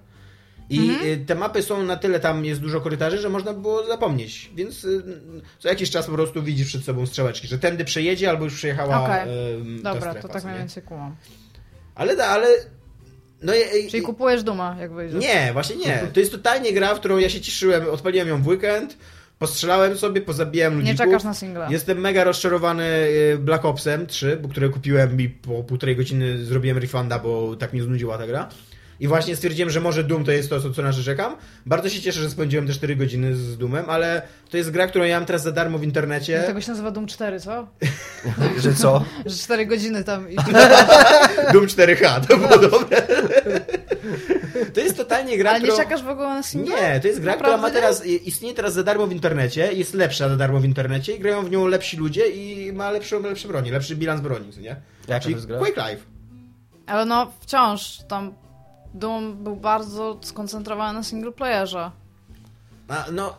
[0.71, 1.07] I Mhm.
[1.07, 4.51] y, te mapy są na tyle, tam jest dużo korytarzy, że można było zapomnieć.
[4.55, 5.03] Więc y,
[5.59, 9.17] co jakiś czas po prostu widzisz przed sobą strzałeczki, że tędy przejedzie albo już przejechała
[9.17, 10.59] em, ta Dobra, strefa, to tak mniej nie?
[10.59, 11.15] więcej kumam.
[11.95, 12.47] Ale, da- ale
[13.43, 13.53] No,
[13.89, 15.17] Czyli kupujesz Duma, jak wyjdzie.
[15.17, 16.03] Nie, właśnie nie.
[16.13, 17.89] To jest totalnie gra, w którą ja się cieszyłem.
[17.89, 18.97] Odpaliłem ją w weekend,
[19.39, 20.87] postrzelałem sobie, pozabijałem ludzi.
[20.87, 21.71] Nie czekasz na singla.
[21.71, 22.83] Jestem mega rozczarowany
[23.33, 27.73] y, Black Opsem 3, bo które kupiłem i po półtorej godziny zrobiłem refunda, bo tak
[27.73, 28.49] mnie znudziła ta gra.
[29.01, 31.35] I właśnie stwierdziłem, że może Doom to jest to, co na co czekam.
[31.65, 35.05] Bardzo się cieszę, że spędziłem te 4 godziny z Doomem, ale to jest gra, którą
[35.05, 36.43] ja mam teraz za darmo w internecie.
[36.45, 37.67] Tego się nazywa Doom 4, co?
[38.63, 39.05] Że co?
[39.25, 40.35] Że 4 godziny tam i...
[41.53, 43.01] Doom 4H, to było dobre.
[44.73, 45.83] To jest totalnie gra, Ale nie którą...
[45.83, 46.75] czekasz w ogóle na singla?
[46.75, 47.73] Nie, to jest gra, Naprawdę która ma nie?
[47.73, 51.45] teraz, istnieje teraz za darmo w internecie, jest lepsza za darmo w internecie i grają
[51.45, 54.75] w nią lepsi ludzie i ma lepszą, lepsze broni, lepszy bilans broni, co nie?
[55.07, 55.57] Jaka Czyli to jest gra?
[55.59, 56.05] Quake Live.
[56.85, 58.33] Ale no, wciąż tam
[58.93, 61.91] Doom był bardzo skoncentrowany na singleplayerze.
[62.87, 63.37] A, no,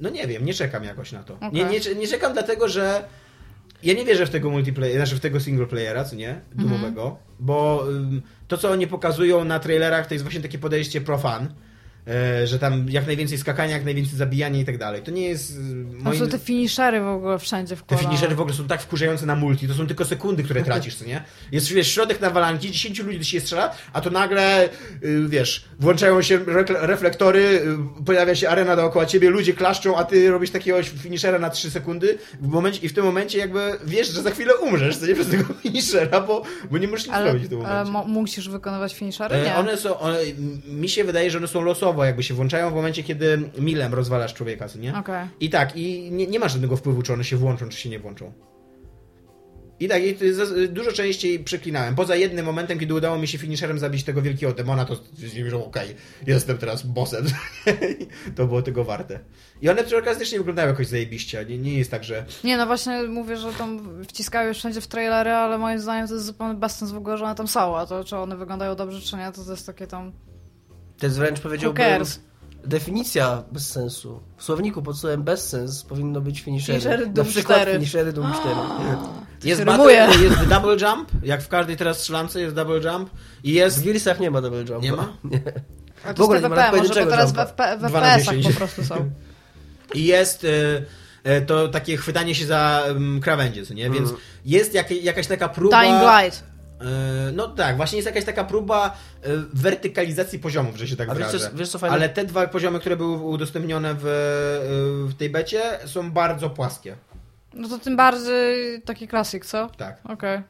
[0.00, 1.34] no nie wiem, nie czekam jakoś na to.
[1.34, 1.52] Okej.
[1.52, 3.04] Nie, nie, nie czekam dlatego, że
[3.82, 6.40] ja nie wierzę w tego multiplayer, znaczy w tego single playera, co nie?
[6.54, 11.54] Dumowego, bo ym, to, co oni pokazują na trailerach, to jest właśnie takie podejście profan.
[12.08, 15.02] E, Że tam jak najwięcej skakania, jak najwięcej zabijania i tak dalej.
[15.02, 15.52] To nie jest.
[15.56, 16.18] Tam Moim...
[16.18, 18.08] są te finishery w ogóle wszędzie Te wkładane.
[18.08, 21.04] finishery w ogóle są tak wkurzające na multi, to są tylko sekundy, które tracisz, co
[21.04, 21.24] nie?
[21.52, 24.68] Jest wiesz, środek nawalanki, 10 ludzi do siebie strzela, a to nagle,
[25.04, 26.40] y, wiesz, włączają się
[26.80, 27.40] reflektory,
[28.00, 31.70] y, pojawia się arena dookoła ciebie, ludzie klaszczą, a ty robisz takiego finishera na 3
[31.70, 35.14] sekundy w momencie, i w tym momencie jakby wiesz, że za chwilę umrzesz, co nie,
[35.14, 37.92] przez tego finishera, bo, bo nie możesz nic Ale, zrobić w tym ale momencie.
[37.92, 39.34] mo- musisz wykonywać finishery?
[39.36, 39.54] E, Nie.
[39.56, 40.18] One są, one,
[40.68, 41.60] mi się wydaje, że one są
[41.94, 44.98] losowo, jakby się włączają w momencie, kiedy milem rozwalasz człowieka, co nie?
[44.98, 45.28] Okej.
[45.40, 47.98] I tak, i nie, nie ma żadnego wpływu, czy one się włączą, czy się nie
[47.98, 48.32] włączą.
[49.80, 50.16] I tak, i
[50.68, 51.94] dużo częściej przeklinałem.
[51.94, 55.56] Poza jednym momentem, kiedy udało mi się finisherem zabić tego wielkiego demona, to stwierdziłem, że
[55.56, 55.94] okej,
[56.26, 57.26] jestem teraz bossem.
[58.36, 59.20] to było tego warte.
[59.62, 61.44] I one przy okazji też nie wyglądają jakoś zajebiście.
[61.44, 62.24] Nie, nie jest tak, że...
[62.44, 66.26] Nie, no właśnie mówię, że tam wciskają wszędzie w trailery, ale moim zdaniem to jest
[66.26, 69.16] zupełnie bezsens w ogóle, że one tam są, a to czy one wyglądają dobrze, czy
[69.16, 70.12] nie, to to jest takie tam...
[70.98, 72.04] To jest wręcz powiedziałbym
[72.66, 74.20] definicja bez sensu.
[74.36, 76.80] W słowniku pod słowem bezsens powinno być finishery.
[76.80, 77.72] Finishery Na Doom przykład 4.
[77.72, 78.56] finishery Doom 4.
[79.44, 80.08] Jest, battle, rymuje.
[80.28, 83.10] jest double jump, jak w każdej teraz strzelance jest double jump.
[83.44, 83.84] I W jest...
[83.84, 84.78] Gearsach nie ma double jumpa.
[84.78, 85.16] Nie ma?
[85.30, 85.40] Nie.
[86.04, 87.46] A W ogóle nie ma może pojedynczego teraz w, jumpa.
[87.46, 88.46] FP, w Dwa na FPS-ach 10.
[88.46, 89.10] po prostu są.
[89.94, 90.48] I jest y,
[91.26, 93.90] y, to takie chwytanie się za um, krawędzie, co nie?
[93.90, 94.10] Więc
[94.44, 95.80] jest jak, jakaś taka próba...
[95.80, 96.53] Dying Light.
[96.84, 101.14] Y, No tak, właśnie jest jakaś taka próba y, wertykalizacji poziomów, że się tak A
[101.14, 101.36] wiesz, wyrażę.
[101.44, 101.96] jest- wiesz, co fajne?
[101.96, 106.96] Ale te dwa poziomy, które były udostępnione w, y, w tej becie są bardzo płaskie.
[107.54, 109.70] No to tym bardziej taki klasyk, co?
[109.76, 110.00] Tak.
[110.08, 110.42] Okej.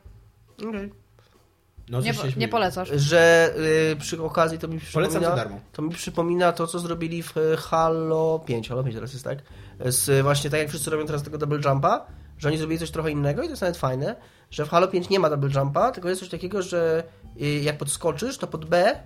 [1.89, 2.49] No, Nie, się po- nie śmieje.
[2.49, 2.89] polecasz.
[2.97, 3.51] Że
[3.93, 5.31] y, przy okazji to mi Polecam przypomina...
[5.31, 5.61] za darmo.
[5.73, 8.69] To mi przypomina to, co zrobili w Halo 5.
[8.69, 9.39] Halo 5 teraz jest, tak?
[9.85, 12.07] Z, właśnie tak jak wszyscy robią teraz tego double jumpa,
[12.39, 14.17] że oni zrobili coś trochę innego i to jest nawet fajne,
[14.55, 17.03] że w Halo 5 nie ma double jumpa, tylko jest coś takiego, że
[17.41, 18.97] y, jak podskoczysz, to pod B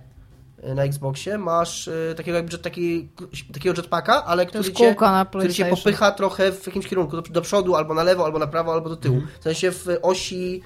[0.63, 3.09] y, na Xboxie masz y, takiego jakby jet, taki,
[3.53, 4.95] takiego jetpacka, ale który jest cię,
[5.29, 8.47] który cię popycha trochę w jakimś kierunku, do, do przodu, albo na lewo, albo na
[8.47, 9.15] prawo, albo do tyłu.
[9.15, 9.33] Mhm.
[9.39, 10.61] W sensie w osi...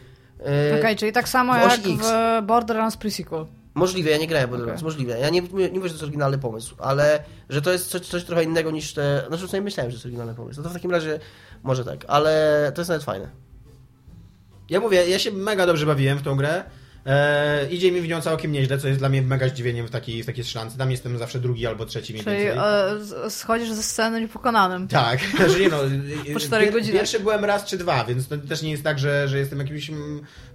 [0.80, 1.88] Okej, czyli tak samo w jak X.
[1.88, 3.46] w Borderlands pre-sequel.
[3.74, 4.50] Możliwe, ja nie grałem.
[4.50, 5.20] Borderlands, możliwe.
[5.20, 8.02] Ja nie, nie, nie mówię, że to jest oryginalny pomysł, ale że to jest coś,
[8.02, 9.24] coś trochę innego niż te...
[9.28, 10.60] Znaczy, sobie myślałem, że to jest oryginalny pomysł.
[10.60, 11.20] No to w takim razie
[11.64, 13.30] może tak, ale to jest nawet fajne.
[14.70, 16.64] Ja mówię, ja się mega dobrze bawiłem w tą grę.
[17.06, 20.24] E, idzie mi w nią całkiem nieźle, co jest dla mnie mega zdziwieniem w takiej,
[20.24, 20.78] w takiej strzelance.
[20.78, 22.58] Tam jestem zawsze drugi albo trzeci mniej Czyli więcej.
[23.26, 24.88] e, schodzisz ze sceny niepokonanym.
[24.88, 25.20] Tak,
[25.54, 25.78] że nie no.
[26.34, 26.94] Po czterech pier- godzinach.
[27.02, 29.92] Pierwszy byłem raz czy dwa, więc to też nie jest tak, że, że jestem jakimś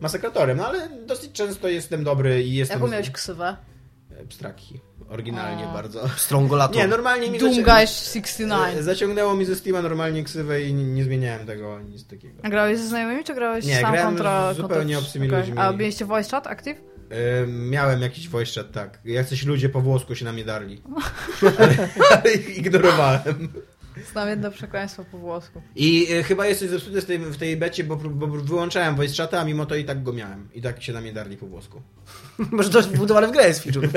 [0.01, 2.79] masakratorem, no ale dosyć często jestem dobry i jestem.
[2.81, 3.57] Jaką miałeś ksywę?
[4.29, 4.81] Pstraki.
[5.11, 5.73] Oryginalnie O.
[5.73, 6.09] bardzo.
[6.09, 6.77] Strongolator.
[6.77, 8.85] Nie, normalnie mi Guys 69.
[8.85, 12.35] zaciągnęło mi ze Steama normalnie ksywę i nie, nie zmieniałem tego, nic takiego.
[12.43, 14.55] A grałeś ze znajomymi, czy grałeś Nie, sam kontra...
[14.55, 15.09] z zupełnie kontra...
[15.09, 15.39] obcymi Okej.
[15.41, 15.59] ludźmi.
[15.59, 16.77] A mieliście voice chat active?
[17.11, 18.99] E, miałem jakiś voice chat, tak.
[19.05, 20.83] Jacyś ludzie po włosku się na mnie darli.
[21.59, 23.49] ale, ale ich ignorowałem.
[24.13, 25.63] Znam jedno przekleństwo po włosku.
[25.77, 29.23] I e, chyba jest coś zepsute w tej, w tej becie, bo, bo wyłączałem voice
[29.23, 30.49] chata, a mimo to i tak go miałem.
[30.55, 31.83] I tak się na mnie darli po włosku.
[32.53, 33.89] Może to jest wbudowane w grę jest feature.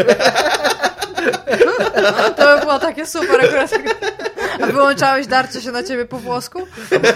[2.37, 3.71] To by było takie super akurat.
[4.61, 6.67] A wyłączałeś darcie się na ciebie po włosku?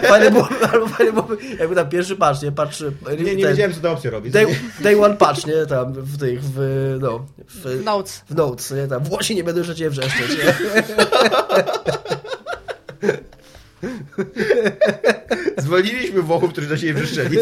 [0.08, 2.52] Fajne było, albo fajne byłoby, jakby tam pierwszy patch, nie?
[2.52, 2.80] Patch...
[2.80, 4.32] Nie, nie ten, wiedziałem, co ta opcja robi.
[4.32, 4.48] Day,
[4.80, 5.66] day one patch, nie?
[5.66, 8.24] Tam w tych, w, no, w, Notes.
[8.30, 8.88] w notes, nie?
[8.88, 10.54] Tam włosi nie będą cię wrzeszczeć, nie?
[15.58, 17.38] Zwolniliśmy Włochów, którzy do siebie wrzeszczeli.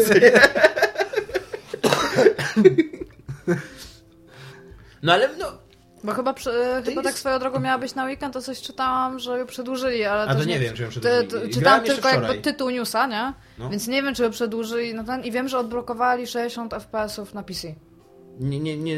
[5.02, 5.63] No ale no...
[6.04, 6.50] Bo chyba, przy,
[6.84, 10.04] chyba tak jest- swoją drogą miała być na weekend, to coś czytałam, że ją przedłużyli,
[10.04, 11.28] ale A to nie wiem, czy ją przedłużyli.
[11.28, 13.32] ty, czytałam tylko jakby tytuł newsa, nie?
[13.58, 13.70] No.
[13.70, 14.94] Więc nie wiem, czy ją przedłużyli.
[14.94, 17.74] No ten, I wiem, że odblokowali 60 FPS-ów na PC.
[18.40, 18.96] Nie, nie, nie,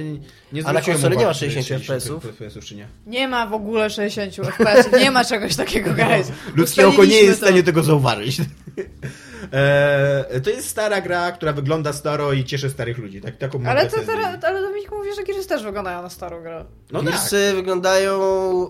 [0.53, 2.25] nie A na konsoli nie ma uwagi, że 60 60 FPS-ów?
[2.25, 2.88] FPS-ów czy nie.
[3.07, 6.33] Nie ma w ogóle 60 FPS, nie ma czegoś takiego, guys.
[6.57, 8.37] Ludzkie oko nie jest w stanie tego zauważyć.
[9.53, 13.21] E, to jest stara gra, która wygląda staro i cieszy starych ludzi.
[13.21, 16.65] Tak, taką Ale to teraz, ale Dominik mówi, że Gearsy też wyglądają na starą grę.
[16.93, 17.21] No tak.
[17.55, 18.19] Wyglądają,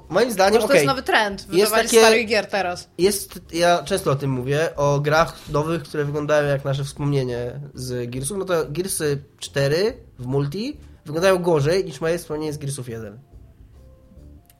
[0.08, 0.76] moim zdaniem, Może to okej.
[0.76, 2.88] jest nowy trend, wydawanie takie- starych gier teraz.
[2.98, 8.10] Jest, ja często o tym mówię, o grach nowych, które wyglądają jak nasze wspomnienie z
[8.10, 8.38] Gearsów.
[8.38, 13.18] No to Gearsy 4 w multi wyglądają gorzej niż moje wspomnienie z Gearsów 1.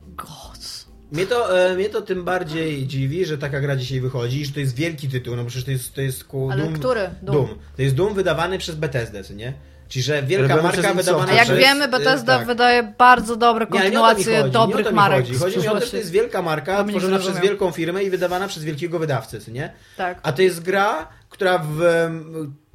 [0.01, 0.76] God.
[1.11, 4.53] Mnie to, e, mnie to tym bardziej dziwi, że taka gra dzisiaj wychodzi i że
[4.53, 7.09] to jest wielki tytuł, no przecież to jest, to jest ku Ale Doom, który?
[7.21, 7.47] Doom.
[7.47, 7.59] Doom.
[7.75, 9.53] To jest Doom wydawany przez Bethesdę, co nie?
[9.87, 11.07] Czyli, że wielka Robiony marka przez.
[11.29, 11.59] A jak przez...
[11.59, 12.47] wiemy, Bethesda tak.
[12.47, 15.25] wydaje bardzo dobre kontynuacje chodzi, nie o dobrych marek.
[15.25, 18.09] Chodzi, chodzi mi o to, że to jest wielka marka, tworzona przez wielką firmę i
[18.09, 19.73] wydawana przez wielkiego wydawcę, co nie?
[19.97, 20.19] Tak.
[20.23, 21.81] A to jest gra, która w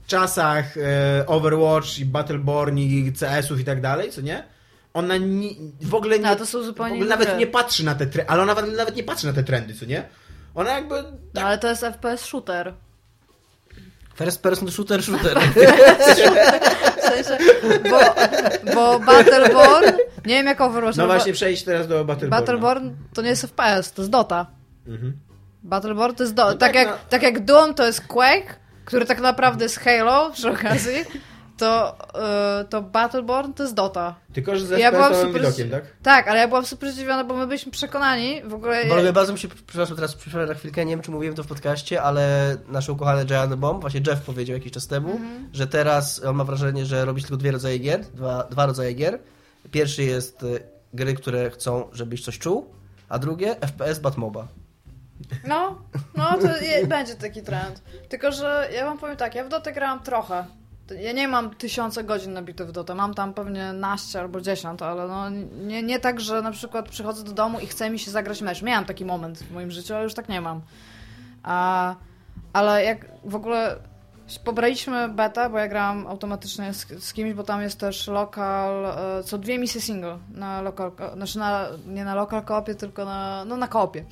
[0.07, 4.45] czasach e, Overwatch i Battleborn i CS-ów i tak dalej, co nie?
[4.95, 7.95] Ona ni, w ogóle nie, No, to są zupełnie w ogóle nawet nie patrzy na
[7.95, 10.09] te trendy, ale ona nawet, nawet nie patrzy na te trendy, co nie?
[10.55, 12.75] Ona jakby No, ale to jest FPS shooter.
[14.15, 15.39] First person shooter, shooter.
[16.99, 17.39] W sensie,
[17.91, 18.01] bo,
[18.75, 19.93] bo Battleborn,
[20.27, 22.41] nie wiem jak Overwatch, No właśnie, przejść teraz do Battleborn.
[22.41, 24.47] Battleborn to nie jest FPS, to jest Dota.
[24.87, 25.13] Mhm.
[25.63, 26.51] Battleborn to jest Dota.
[26.53, 26.95] No tak, tak, jak, no.
[27.09, 31.05] tak jak Doom to jest Quake, który tak naprawdę jest Halo przy okazji,
[31.63, 31.97] to,
[32.59, 34.15] yy, to Battleborn to jest Dota.
[34.33, 35.85] Tylko, że z Ja byłam super- widokiem, tak?
[36.03, 38.85] Tak, ale ja byłam super zdziwiona, bo my byliśmy przekonani w ogóle...
[38.87, 41.47] Bo bardzo mi się, przepraszam, teraz przypomnę na chwilkę, nie wiem czy mówiłem to w
[41.47, 45.49] podcaście, ale nasz ukochany Giant Bomb, właśnie Jeff powiedział jakiś czas temu, Mhm.
[45.53, 49.19] że teraz on ma wrażenie, że robi tylko dwie rodzaje gier, dwa, dwa rodzaje gier.
[49.71, 50.63] Pierwszy jest y,
[50.95, 52.71] gry, które chcą, żebyś coś czuł,
[53.09, 54.49] a drugie FPS Batmoba.
[55.47, 55.79] No,
[56.17, 57.83] no to je, będzie taki trend.
[58.09, 60.45] Tylko, że ja wam powiem tak, ja w Dotę grałam trochę.
[61.01, 65.09] Ja nie mam tysiące godzin nabitych w Dotę, mam tam pewnie naście albo dziesiąt, ale
[65.09, 65.31] no
[65.67, 68.63] nie, nie tak, że na przykład przychodzę do domu i chce mi się zagrać mecz.
[68.63, 70.61] Miałam taki moment w moim życiu, ale już tak nie mam.
[71.43, 71.95] A,
[72.53, 73.77] ale jak w ogóle
[74.45, 79.23] pobraliśmy betę, bo ja grałam automatycznie z, z kimś, bo tam jest też lokal, e,
[79.25, 83.57] co dwie misje single na lokal, znaczy na, nie na lokal koopie, tylko na, no
[83.57, 84.05] na koopie.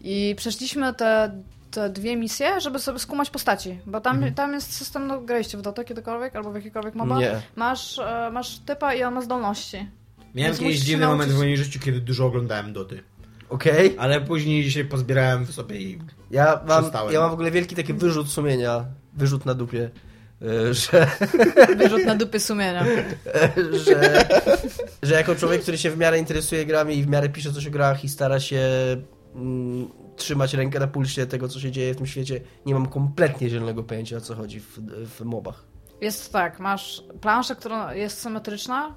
[0.00, 1.42] I przeszliśmy te,
[1.78, 5.62] te dwie misje, żeby sobie skumać postaci, bo tam, tam jest system, no graliście w
[5.62, 7.18] Dotę kiedykolwiek, albo w jakikolwiek moba.
[7.18, 7.40] Nie.
[7.56, 9.76] Masz, e, masz typa i on ma zdolności.
[10.34, 13.02] Miałem Więc się dziwny moment w moim życiu, kiedy dużo oglądałem Doty.
[13.48, 13.94] Okej.
[13.98, 15.98] Ale później się pozbierałem w sobie i...
[16.30, 17.14] Ja mam, Przestałem.
[17.14, 19.90] ja mam w ogóle wielki taki wyrzut sumienia, wyrzut na dupie,
[20.42, 21.06] y, że,
[21.78, 22.84] Wyrzut na dupy sumienia.
[23.86, 24.26] że,
[25.02, 27.70] że jako człowiek, który się w miarę interesuje grami i w miarę pisze coś o
[27.70, 28.60] grach i stara się
[29.34, 33.50] mm, trzymać rękę na pulsie tego, co się dzieje w tym świecie, nie mam kompletnie
[33.50, 35.64] zielonego pojęcia, o co chodzi w, w mobach.
[36.00, 38.96] Jest tak, masz planszę, która jest symetryczna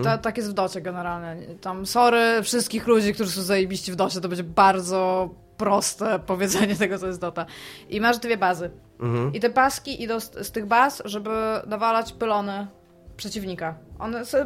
[0.00, 1.46] i to, tak jest w docie generalnie.
[1.60, 6.98] Tam sorry wszystkich ludzi, którzy są zajebiści w docie, to będzie bardzo proste powiedzenie tego,
[6.98, 7.46] co jest dota.
[7.88, 8.70] I masz dwie bazy.
[9.00, 9.34] Mhm.
[9.34, 11.30] I te paski idą z, z tych baz, żeby
[11.66, 12.66] nawalać pylony
[13.16, 13.74] przeciwnika.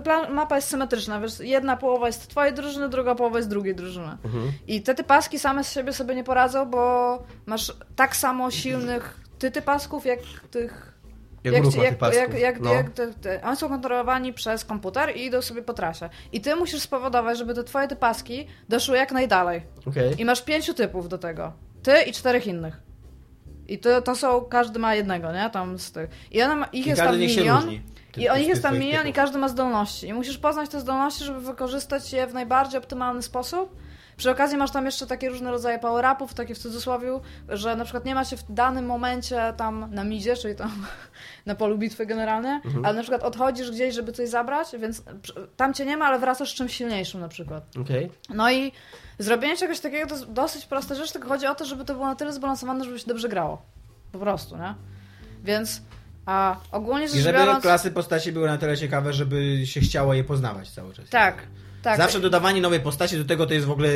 [0.04, 4.16] Plan, mapa jest symetryczna, wiesz, jedna połowa jest twojej drużyny, druga połowa jest drugiej drużyny.
[4.24, 4.52] Mhm.
[4.66, 9.50] I te typaski same z siebie sobie nie poradzą, bo masz tak samo silnych ty
[9.50, 10.18] typasków, jak
[10.50, 10.98] tych
[11.44, 12.20] Jak, jak, pasków.
[12.20, 12.72] jak, jak, no.
[12.72, 16.09] jak te, te, oni są kontrolowani przez komputer i idą sobie po trasie.
[16.33, 19.62] I ty musisz spowodować, żeby te twoje typaski doszły jak najdalej.
[19.87, 20.20] Okej.
[20.20, 21.52] I masz pięciu typów do tego.
[21.83, 22.81] Ty i czterech innych.
[23.68, 25.50] I to, to są, każdy ma jednego, nie?
[25.50, 26.11] Tam z tych.
[26.31, 27.70] I one ma, ich I jest tam milion.
[28.18, 30.09] I o z nich tych jest tam milion i każdy ma zdolności.
[30.09, 33.76] I musisz poznać te zdolności, żeby wykorzystać je w najbardziej optymalny sposób.
[34.18, 38.04] Przy okazji masz tam jeszcze takie różne rodzaje power-upów, takie w cudzysłowie, że na przykład
[38.04, 40.87] nie macie w danym momencie tam na midzie, czyli tam
[41.46, 45.02] na polu bitwy generalnie, ale na przykład odchodzisz gdzieś, żeby coś zabrać, więc
[45.57, 47.76] tam cię nie ma, ale wracasz z czymś silniejszym na przykład.
[47.81, 48.11] Okej.
[48.28, 48.72] No i
[49.18, 52.07] zrobienie czegoś takiego to jest dosyć prosta rzecz, tylko chodzi o to, żeby to było
[52.07, 53.62] na tyle zbalansowane, żeby się dobrze grało.
[54.12, 54.74] Po prostu, nie?
[55.44, 55.83] Więc
[56.28, 57.62] a ogólnie I rzecz żeby biorąc...
[57.62, 61.08] klasy postaci były na tyle ciekawe, żeby się chciało je poznawać cały czas.
[61.10, 61.46] Tak,
[61.82, 61.96] tak.
[61.96, 63.88] Zawsze dodawanie nowej postaci do tego to jest w ogóle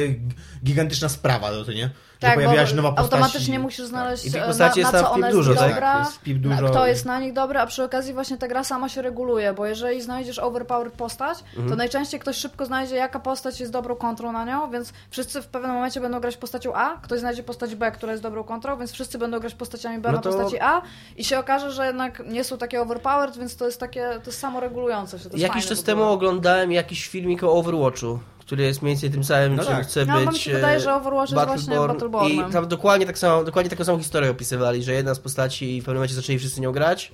[0.64, 1.90] gigantyczna sprawa, no to nie?
[2.26, 3.12] Tak, pojawiła się nowa postać.
[3.12, 5.70] automatycznie musisz znaleźć I tych e, na, jest na co ona dużo, jest tak?
[5.74, 6.70] dobra, Jest pip na- dużo.
[6.70, 9.66] kto jest na nich dobry, a przy okazji właśnie ta gra sama się reguluje, bo
[9.66, 11.68] jeżeli znajdziesz overpowered postać, Mhm.
[11.70, 15.46] to najczęściej ktoś szybko znajdzie, jaka postać jest dobrą kontrą na nią, więc wszyscy w
[15.46, 18.92] pewnym momencie będą grać postacią A, ktoś znajdzie postać B, która jest dobrą kontrą, więc
[18.92, 20.82] wszyscy będą grać postaciami B No na to- postaci A
[21.16, 24.38] i się okaże, że jednak nie są takie overpowered, więc to jest takie, to jest
[24.38, 25.24] samoregulujące się.
[25.24, 28.18] To jest Jakiś czas temu oglądałem jakiś filmik o Overwatchu,
[28.52, 29.86] który jest mniej więcej tym samym, No czym tak.
[29.86, 32.48] chce No, być mi się wydaje, że e, Overwatch jest właśnie Battlebornem.
[32.48, 35.84] I tam dokładnie, tak samo, dokładnie taką samą historię opisywali, że jedna z postaci w
[35.84, 37.12] pewnym momencie zaczęli wszyscy nią grać,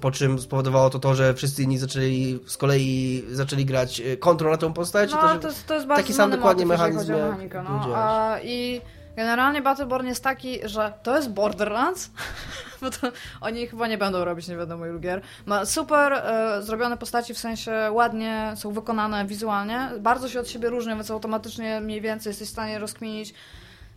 [0.00, 4.52] Po czym spowodowało to to, że wszyscy inni zaczęli z kolei zaczęli grać e, kontrol
[4.52, 5.10] na tą postać.
[5.10, 7.96] No, to, to jest, to jest bardzo taki sam dokładnie motyw, mechanizm mechanikę, no.
[7.96, 8.80] A, I
[9.16, 12.10] generalnie Battleborn jest taki, że to jest Borderlands,
[12.82, 15.20] bo to oni chyba nie będą robić nie wiadomo ilu gier.
[15.46, 20.68] Ma super e, zrobione postaci, w sensie ładnie są wykonane wizualnie, bardzo się od siebie
[20.68, 23.34] różnią, więc automatycznie mniej więcej jesteś w stanie rozkminić,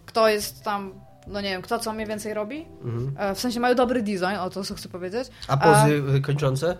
[0.05, 0.93] kto jest tam,
[1.27, 2.65] no nie wiem, kto co mniej więcej robi.
[2.83, 3.15] Mhm.
[3.17, 5.27] E, w sensie mają dobry design, o to co chcę powiedzieć.
[5.47, 6.77] A pozy e, kończące?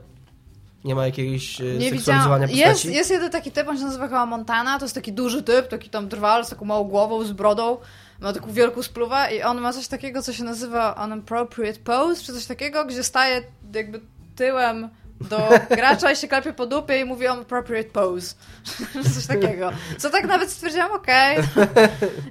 [0.86, 2.69] Nie ma jakiegoś e, Nie seksualizowania widziałam.
[2.69, 2.98] Jest, postaci?
[2.98, 5.89] jest jeden taki typ, on się nazywa chyba Montana, to jest taki duży typ, taki
[5.89, 7.78] tam drwal z taką małą głową, z brodą,
[8.19, 12.34] ma taką wielką spluwę i on ma coś takiego, co się nazywa unappropriate pose, czy
[12.34, 13.41] coś takiego, gdzie staje
[13.73, 14.01] jakby
[14.36, 14.89] tyłem
[15.30, 18.36] do gracza i się klepie po dupie i mówi unappropriate pose.
[19.15, 19.71] coś takiego.
[19.97, 21.38] Co tak nawet stwierdziłam, okej.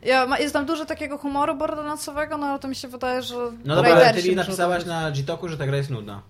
[0.03, 3.35] Ja, ma- jest tam dużo takiego humoru borderlandsowego, no ale to mi się wydaje, że
[3.65, 6.23] No dobra, ale muszą napisałaś na G-Toku, że ta gra jest nudna.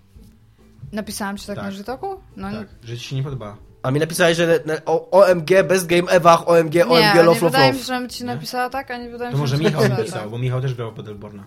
[0.91, 1.65] Napisałam ci tak, Tak.
[1.65, 2.19] na Żytoku?
[2.35, 3.57] No Tak, że ci się nie podoba.
[3.85, 7.23] A mi napisałeś, że na- o, OMG, Best Game Ewach, OMG, nie, OMG, nie Love,
[7.23, 9.57] Love, wydaje mi się, żebym ci napisała tak, a nie wydaje To mi się, może
[9.57, 10.29] że Michał napisał, tak.
[10.29, 11.43] bo Michał też grał w Battleborna.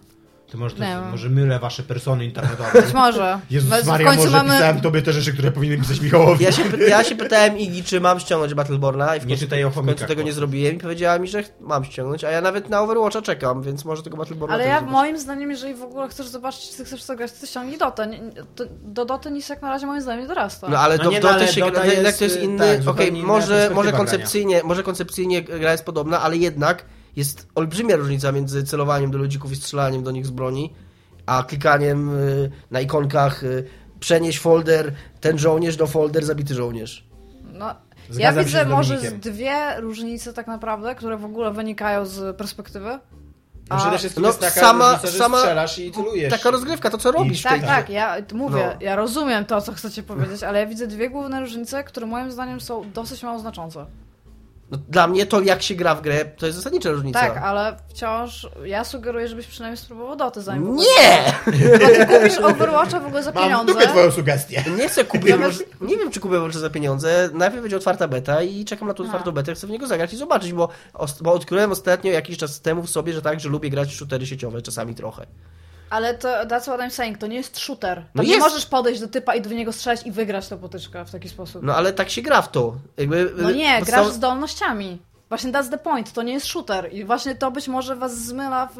[0.53, 2.83] To może, to Nie jest, może mylę wasze persony internetowe.
[2.83, 3.41] Być może.
[3.51, 4.51] Jezus Bez- Maria, w końcu może mamy...
[4.55, 6.45] pisałem tobie te rzeczy, które powinny pisać Michałowi.
[6.45, 9.65] Ja się, ja się pytałem Igi, czy mam ściągnąć Battleborna i w Nie końcu, czytaj
[9.65, 12.69] o w końcu tego nie zrobiłem i powiedziała mi, że mam ściągnąć, a ja nawet
[12.69, 14.93] na Overwatcha czekam, więc może tego Battleborna Ale ja zobaczę.
[14.93, 18.07] moim zdaniem, jeżeli w ogóle chcesz zobaczyć, czy chcesz zagrać, to ściągnij Dotę.
[18.07, 20.69] Nie- nie- to- Do Doty nic jak na razie moim zdaniem nie dorasta.
[20.69, 22.89] No ale No do, nie, no, ale się Dota jest, to jest y, inny, tak,
[22.89, 26.85] okej, inna może, może koncepcyjnie, może koncepcyjnie gra jest podobna, ale jednak
[27.17, 30.75] jest olbrzymia różnica między celowaniem do ludzików i strzelaniem do nich z broni,
[31.27, 33.65] a klikaniem y, na ikonkach y,
[34.01, 37.05] przenieś folder, ten żołnierz do folder, zabity żołnierz.
[37.53, 37.75] No, ja
[38.11, 42.37] Zgadzam się widzę z może z dwie różnice tak naprawdę, które w ogóle wynikają z
[42.37, 42.99] perspektywy.
[43.71, 46.33] No A- przede wszystkim no, jest taka sama- różnica, że sama- strzelasz i celujesz.
[46.33, 48.87] Taka rozgrywka, to co robisz tej Tak, tak, ja mówię, No.
[48.87, 52.61] ja rozumiem to, co chcecie powiedzieć, ale ja widzę dwie główne różnice, które moim zdaniem
[52.61, 53.87] są dosyć mało znaczące.
[54.71, 57.21] No, dla mnie to jak się gra w grę, to jest zasadnicza różnica.
[57.21, 61.35] Tak, ale wciąż ja sugeruję, żebyś przynajmniej spróbował Doty zanim Nie!
[61.47, 63.73] Bo ty kupisz Overwatcha w ogóle za Mam pieniądze.
[63.73, 64.65] dupie twoją sugestię.
[64.79, 67.31] Nie chcę kupić, Zamiast- może, nie wiem czy kupię może za pieniądze.
[67.33, 70.17] Najpierw będzie otwarta beta i czekam na tą otwartą betę, chcę w niego zagrać i
[70.17, 70.69] zobaczyć, bo,
[71.21, 74.27] bo odkryłem ostatnio jakiś czas temu w sobie, że tak, że lubię grać w shootery
[74.27, 75.27] sieciowe, czasami trochę.
[75.91, 77.97] Ale to that's what I'm saying, to nie jest shooter.
[77.97, 78.41] Tam No nie jest.
[78.41, 81.63] możesz podejść do typa i do niego strzelać i wygrać tę potyczkę w taki sposób.
[81.63, 82.75] No ale tak się gra w to.
[82.97, 84.99] Jakby, No nie, grasz zdolnościami.
[85.29, 88.69] Właśnie that's the point, to nie jest shooter i właśnie to być może was zmyla
[88.77, 88.79] w...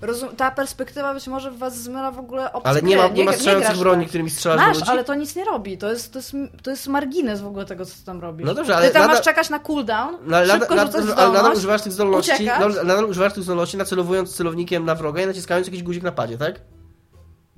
[0.00, 3.30] Rozum, ta perspektywa być może was zmyla w ogóle opcję Ale nie ma, nie ma
[3.30, 4.90] gra- strzelających grasz broni, którymi strzelasz Masz, ludzi?
[4.90, 5.78] ale to nic nie robi.
[5.78, 8.46] To jest, to jest, to jest margines w ogóle tego, co tam robisz.
[8.46, 11.08] No dobrze, ale Ty tam nadal- masz czekać na cooldown, No, ale, szybko nadal, rzucać
[11.08, 15.26] nadal, nadal używasz tych zdolności, nadal, nadal używasz tych zdolności nacelowując celownikiem na wroga i
[15.26, 16.60] naciskając jakiś guzik na padzie, tak?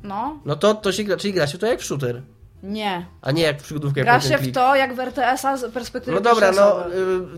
[0.03, 2.23] No, No to, to się gra, czyli gra się to jak w shooter,
[2.63, 3.07] nie.
[3.23, 4.03] a nie jak w przygodówkę.
[4.03, 6.93] Gra się w to, jak w RTS-a z perspektywy No dobra, no y,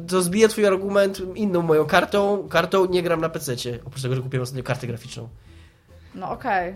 [0.09, 2.49] to zbiję twój argument inną moją kartą.
[2.51, 5.29] Kartą nie gram na PC-cie, oprócz tego, że kupiłem ostatnio kartę graficzną.
[6.15, 6.75] No okej.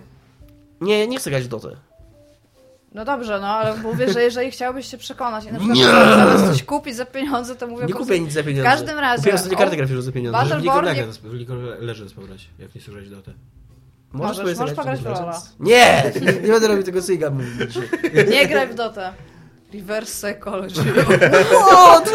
[0.80, 1.76] Nie, nie chcę grać w Dotę.
[2.94, 6.62] No dobrze, no ale mówię, że jeżeli chciałbyś się przekonać i na przykład zamiast coś
[6.62, 8.70] kupić za pieniądze, to mówię Nie kupię nic za pieniądze.
[8.70, 10.38] każdym razie, Kupiłem ostatnio o- kartę graficzną za pieniądze.
[10.38, 13.22] W Battleborn w of Legends pograć, jak nie chcesz grać do
[14.12, 15.42] Możesz- możesz zagrać pograć w Lola.
[15.60, 16.02] Nie!
[16.42, 17.78] Nie, będę robił tego syga mówić.
[18.30, 19.12] Nie graj w Dotę.
[19.74, 20.82] Reverse psychology.
[21.66, 22.10] What?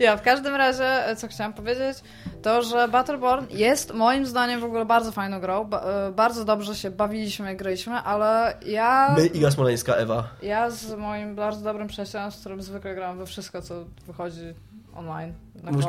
[0.00, 1.98] Ja, w każdym razie, e, co chciałam powiedzieć,
[2.42, 5.64] to, że Battleborn jest moim zdaniem w ogóle bardzo fajną grą.
[5.64, 10.24] Ba e, bardzo dobrze się bawiliśmy i graliśmy, ale ja, My Iga Smoleńska, Ewa.
[10.42, 13.74] ja z moim bardzo dobrym przyjacielem, z którym zwykle gram we wszystko, co
[14.06, 14.54] wychodzi
[14.96, 15.32] online.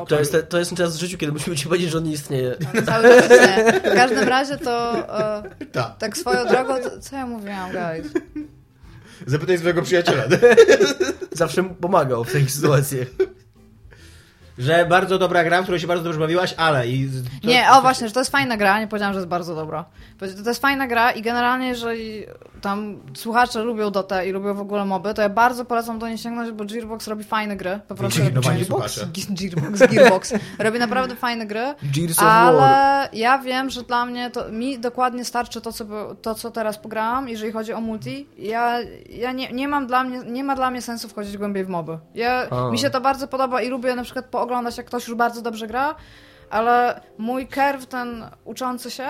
[0.08, 2.12] To jest, to jest ten czas w życiu, kiedy musimy ci powiedzieć, że on nie
[2.12, 2.56] istnieje.
[2.86, 3.80] Cały czas nie.
[3.92, 5.98] W każdym razie to e, Tak.
[5.98, 8.14] tak swoją drogą, to, co ja mówiłam, guys?
[9.28, 10.24] Zapytaj swojego przyjaciela.
[11.32, 13.08] Zawsze mu pomagał w takich sytuacjach.
[14.58, 17.10] Że bardzo dobra gra, w której się bardzo dobrze bawiłaś, ale i...
[17.42, 19.86] To, Nie, o właśnie, że to jest fajna gra, nie powiedziałam, że jest bardzo dobra.
[20.20, 22.26] To jest fajna gra i generalnie, jeżeli
[22.62, 26.18] tam słuchacze lubią Dotę i lubią w ogóle moby, to ja bardzo polecam do niej
[26.18, 27.80] sięgnąć, bo Gearbox robi fajne gry.
[27.88, 29.06] Po prostu Gearbox?
[29.30, 30.34] Gearbox, Gearbox.
[30.60, 31.76] Robi naprawdę fajne gry.
[31.96, 32.20] Gears.
[32.20, 35.86] Ale ja wiem, że dla mnie to mi dokładnie starczy to, co,
[36.22, 38.28] to, co teraz pograłam, jeżeli chodzi o multi.
[38.38, 38.80] Ja,
[39.10, 41.98] ja nie, nie mam dla mnie, nie ma dla mnie sensu wchodzić głębiej w moby.
[42.16, 42.72] Ja, A.
[42.72, 45.68] mi się to bardzo podoba i lubię na przykład pooglądać, jak ktoś już bardzo dobrze
[45.68, 45.96] gra,
[46.50, 49.08] ale mój curve ten uczący się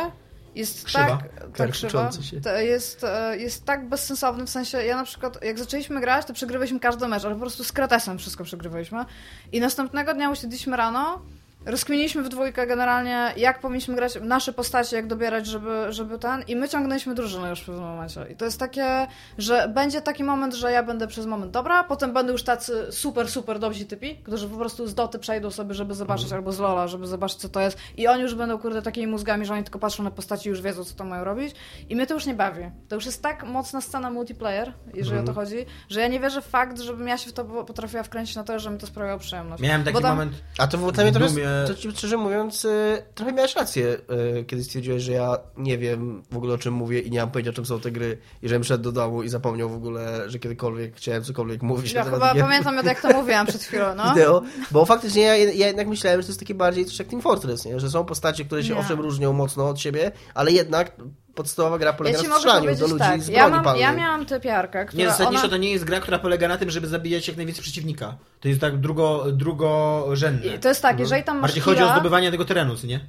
[0.56, 1.08] jest Krzywa.
[1.08, 2.42] tak, tak krzywa, uczący się.
[2.42, 6.34] to jest, e, jest tak bezsensowny, w sensie ja na przykład jak zaczęliśmy grać, to
[6.34, 9.06] przegrywaliśmy każdy mecz, ale po prostu z kretesem wszystko przegrywaliśmy
[9.52, 11.22] i następnego dnia usiedliśmy rano
[11.66, 16.44] rozkminiliśmy w dwójkę generalnie, jak powinniśmy grać nasze postacie, jak dobierać, żeby, żeby ten.
[16.48, 18.26] I my ciągnęliśmy drużynę już w pewnym momencie.
[18.32, 19.08] I to jest takie,
[19.38, 23.30] że będzie taki moment, że ja będę przez moment dobra, potem będą już tacy super,
[23.30, 26.88] super dobrzy typi, którzy po prostu z doty przejdą sobie, żeby zobaczyć, albo z Lola,
[26.88, 27.78] żeby zobaczyć, co to jest.
[27.98, 30.62] I oni już będą, kurde, takimi mózgami, że oni tylko patrzą na postaci i już
[30.62, 31.56] wiedzą, co to mają robić.
[31.90, 32.64] I mnie to już nie bawi.
[32.88, 36.42] To już jest tak mocna scena multiplayer, jeżeli o to chodzi, że ja nie wierzę
[36.42, 39.20] w fakt, żebym ja się w to potrafiła wkręcić na to, że mi to sprawiało
[39.20, 39.64] przyjemność.
[39.64, 40.34] Miałem taki tam- moment...
[40.58, 43.98] A to, to mnie trochę, Dumie- to ci szczerze mówiąc, y, trochę miałeś rację,
[44.40, 47.32] y, kiedy stwierdziłeś, że ja nie wiem w ogóle o czym mówię i nie mam
[47.32, 50.30] pojęcia o czym są te gry i żebym szedł do domu i zapomniał w ogóle,
[50.30, 54.10] że kiedykolwiek chciałem cokolwiek mówić Ja chyba gier pamiętam, jak to mówiłam przed chwilą, no.
[54.10, 54.42] wideo,
[54.72, 57.66] bo faktycznie ja, ja jednak myślałem, że to jest takie bardziej coś jak Team Fortress,
[57.66, 57.80] nie?
[57.80, 58.80] że są postacie, które się Nie.
[58.80, 60.92] owszem różnią mocno od siebie, ale jednak
[61.36, 64.02] podstawowa gra polega Ja na strzelaniu do ludzi tak, z ja, broni mam, ja palnej.
[64.02, 65.50] miałam typiarkę, która Nie, zasadniczo ona...
[65.50, 68.16] to nie jest gra, która polega na tym, żeby zabijać jak najwięcej przeciwnika.
[68.40, 70.56] To jest tak drugo, drugorzędne.
[70.56, 73.00] I to jest tak, jeżeli tam masz Bardziej chodzi o zdobywanie tego terenu, co nie?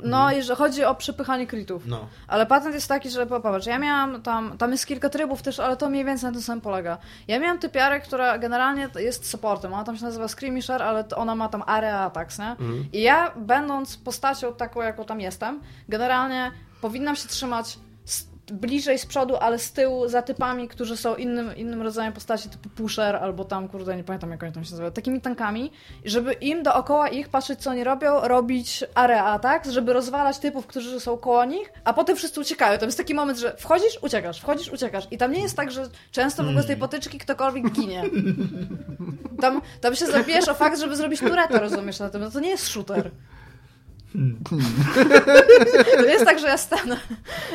[0.00, 1.86] No, jeżeli chodzi o przepychanie critów.
[1.86, 2.06] No.
[2.28, 5.76] Ale patent jest taki, że popatrz, ja miałam tam, tam jest kilka trybów też, ale
[5.76, 6.98] to mniej więcej na tym samym polega.
[7.28, 11.48] Ja miałam typiarę, która generalnie jest supportem, ona tam się nazywa Skirmisher, ale ona ma
[11.48, 12.56] tam area attacks, nie?
[12.92, 16.50] I ja, będąc postacią taką, jaką tam jestem, generalnie
[16.80, 17.78] powinnam się trzymać
[18.52, 22.68] bliżej z przodu, ale z tyłu za typami, którzy są innym, innym rodzajem postaci, typu
[22.68, 25.72] pusher, albo tam, kurde, nie pamiętam jak oni tam się nazywają, takimi tankami,
[26.04, 31.00] żeby im dookoła ich patrzeć, co oni robią, robić area attacks, żeby rozwalać typów, którzy
[31.00, 32.78] są koło nich, a potem wszyscy uciekają.
[32.78, 35.04] Tam jest taki moment, że wchodzisz, uciekasz, wchodzisz, uciekasz.
[35.10, 38.02] I tam nie jest tak, że często w ogóle z tej potyczki ktokolwiek ginie.
[39.40, 42.20] Tam, tam się zabijesz o fakt, żeby zrobić tureta, rozumiesz, na tym.
[42.20, 43.10] No to nie jest shooter.
[45.96, 46.96] To jest tak, że ja stanę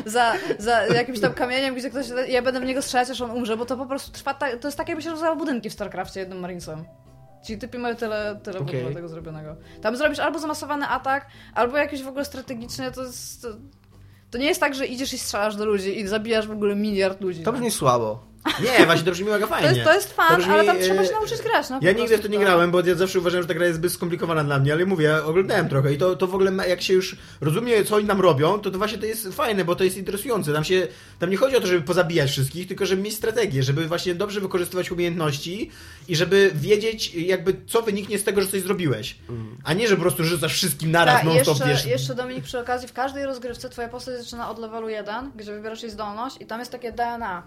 [0.06, 3.58] za, za jakimś tam kamieniem, gdzie ktoś, ja będę w niego strzelać, aż on umrze,
[3.58, 6.20] bo to po prostu trwa, tak, to jest tak, jakby się rozwajało budynki w StarCraftie
[6.20, 6.84] jednym Marinesem.
[7.44, 9.56] Ci typy mają tyle, tyle ogóle tego zrobionego.
[9.82, 13.42] Tam zrobisz albo zamasowany atak, albo jakiś w ogóle strategicznie, to jest...
[13.42, 13.48] To,
[14.32, 17.22] to nie jest tak, że idziesz i strzelasz do ludzi i zabijasz w ogóle miliard
[17.22, 17.44] ludzi.
[17.44, 17.58] To no.
[17.58, 18.31] brzmi słabo.
[18.64, 19.70] Nie, właśnie to brzmi mega fajnie.
[19.70, 21.70] to, jest, to jest fan, brzmi, ale tam e, trzeba się nauczyć grać.
[21.70, 22.46] No, Ja nigdy w to nie tak.
[22.46, 25.06] grałem, bo ja zawsze uważałem, że ta gra jest zbyt skomplikowana dla mnie, ale mówię,
[25.06, 28.22] ja oglądałem trochę i to, to w ogóle jak się już rozumie, co oni nam
[28.22, 30.54] robią, to, to właśnie to jest fajne, bo to jest interesujące.
[30.54, 30.88] Tam się,
[31.20, 34.42] tam nie chodzi o to, żeby pozabijać wszystkich, tylko żeby mieć strategię, żeby właśnie dobrze
[34.42, 35.72] wykorzystywać umiejętności
[36.08, 39.16] i żeby wiedzieć jakby co wyniknie z tego, że coś zrobiłeś.
[39.64, 41.86] A nie, że po prostu rzucasz wszystkim naraz Tak, non-stop, jeszcze, wiesz.
[41.86, 45.82] jeszcze Dominik przy okazji, w każdej rozgrywce twoja postać zaczyna od levelu 1, gdzie wybierasz
[45.84, 47.44] jej zdolność i tam jest takie DNA.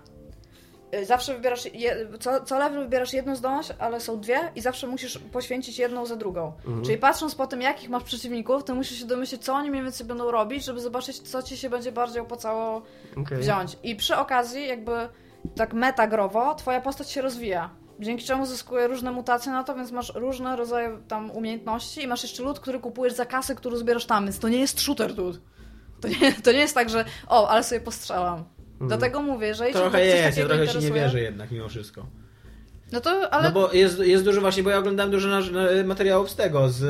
[0.95, 4.86] Y, Zawsze wybierasz, je, co, co level wybierasz jedną zdolność, ale są dwie i zawsze
[4.86, 6.53] musisz poświęcić jedną za drugą.
[6.84, 10.07] Czyli patrząc po tym, jakich masz przeciwników, to musisz się domyślić, co oni mniej więcej
[10.07, 12.82] będą robić, żeby zobaczyć, co ci się będzie bardziej opłacało
[13.16, 13.38] Okej.
[13.38, 13.76] wziąć.
[13.82, 14.92] I przy okazji, jakby
[15.57, 17.70] tak metagrowo, twoja postać się rozwija.
[18.01, 22.22] Dzięki czemu zyskuje różne mutacje na to, więc masz różne rodzaje tam umiejętności i masz
[22.22, 25.40] jeszcze lód, który kupujesz za kasę, który zbierasz tam, więc to nie jest shooter lód.
[26.01, 28.45] To nie, to nie jest tak, że o, ale sobie postrzelam.
[28.81, 32.07] Dlatego mówię, że jeśli Trochę coś jest, ja trochę ci nie wierzę jednak mimo wszystko.
[32.93, 35.85] No to, ale No bo jest, jest dużo właśnie, bo ja oglądałem dużo na, na,
[35.85, 36.83] materiałów z tego, z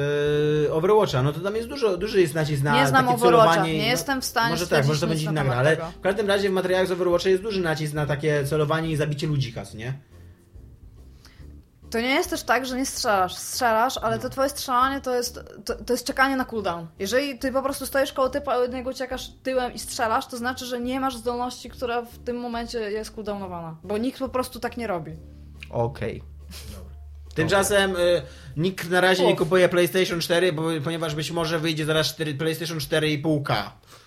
[0.66, 3.66] y, Overwatcha, no to tam jest dużo, duży jest nacisk na Nie znam takie Overwatcha,
[3.66, 6.28] nie no, jestem w stanie Może tak, może to będzie inna gra, ale w każdym
[6.28, 9.92] razie w materiałach z Overwatcha jest duży nacisk na takie celowanie i zabicie ludzikas, nie?
[11.94, 13.34] To nie jest też tak, że nie strzelasz.
[13.34, 14.22] Strzelasz, ale No.
[14.22, 16.86] to twoje strzelanie to jest, to, to jest czekanie na cooldown.
[16.98, 20.36] Jeżeli ty po prostu stoisz koło typa, a od niego uciekasz tyłem i strzelasz, to
[20.36, 23.76] znaczy, że nie masz zdolności, która w tym momencie jest cooldownowana.
[23.84, 25.12] Bo nikt po prostu tak nie robi.
[25.70, 26.22] Okej.
[27.34, 28.22] Tymczasem y,
[28.56, 29.38] nikt na razie nie Uf.
[29.38, 33.54] kupuje PlayStation 4, bo, ponieważ być może wyjdzie zaraz 4, PlayStation 4,5K.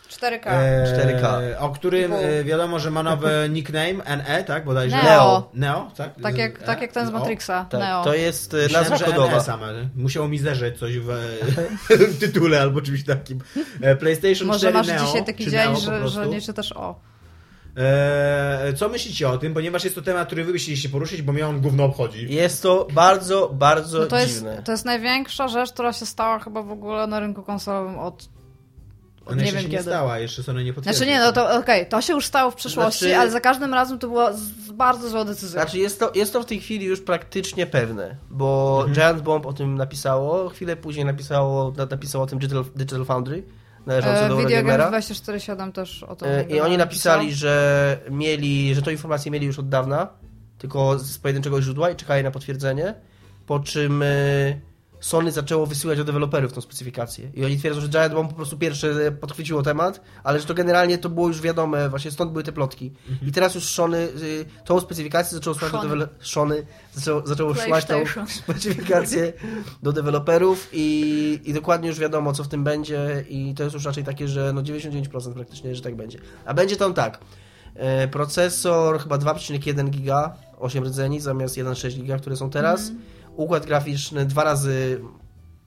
[0.07, 0.47] 4K.
[0.47, 1.41] E, 4K.
[1.59, 4.65] O którym e, wiadomo, że ma nowy nickname, NE, tak?
[4.65, 5.03] Bodajże.
[5.03, 5.49] Neo.
[5.53, 6.11] Neo, tak?
[6.23, 7.11] tak, jak, E, tak jak ten z.
[7.11, 8.03] Matrixa, Tak, Neo.
[8.03, 9.39] to jest y, Myślałem, nazwa że kodowa.
[9.39, 9.89] Same.
[9.95, 11.07] Musiało mi zerzeć coś w,
[12.13, 13.39] w tytule albo czymś takim.
[13.81, 16.99] E, PlayStation Może 4 masz Neo, dzisiaj taki dzień, Neo że, że nie czytasz o.
[17.77, 19.53] E, co myślicie o tym?
[19.53, 22.33] Ponieważ jest to temat, który wy byście się poruszyć, bo mnie on gówno obchodzi.
[22.33, 24.61] Jest to bardzo, bardzo No to, jest, dziwne.
[24.65, 28.29] to jest największa rzecz, która się stała chyba w ogóle na rynku konsolowym od
[29.27, 29.83] Ona nie wiem się nie kiedy.
[29.83, 30.97] stała, jeszcze Sony nie potwierdził.
[31.05, 33.73] Znaczy nie, no to okej, to się już stało w przeszłości, Znaczy- ale za każdym
[33.73, 35.61] razem to była z, bardzo zła decyzja.
[35.61, 38.93] Znaczy jest to, jest to w tej chwili już praktycznie pewne, bo Mhm.
[38.95, 43.43] Giant Bomb o tym napisało, chwilę później napisało, na- napisało o tym Digital, Digital Foundry,
[43.85, 44.87] należące e, do Video Games Eurogamera.
[44.89, 49.59] 247 też o tym E, I oni napisali, że mieli, że tą informację mieli już
[49.59, 50.07] od dawna,
[50.57, 52.93] tylko z pojedynczego źródła i czekali na potwierdzenie,
[53.45, 54.07] po czym e,
[54.99, 57.31] Sony zaczęło wysyłać do deweloperów tą specyfikację.
[57.33, 60.97] I oni twierdzą, że Giant Bomb po prostu pierwsze podchwyciło temat, ale że to generalnie
[60.97, 62.93] to było już wiadome, właśnie stąd były te plotki.
[63.27, 65.89] I teraz już Sony y, tą specyfikację zaczęło słać do Sony.
[65.89, 66.77] deweloperów.
[66.93, 68.03] Zaczęło, zaczęło szłać tą
[68.43, 69.33] specyfikację
[69.83, 73.85] do deweloperów i, i dokładnie już wiadomo, co w tym będzie i to jest już
[73.85, 76.19] raczej takie, że no 99% praktycznie, że tak będzie.
[76.45, 77.19] A będzie tam tak,
[77.75, 82.91] e, procesor chyba 2,1 giga, 8 rdzeni zamiast 1,6 giga, które są teraz,
[83.37, 85.01] układ graficzny dwa razy,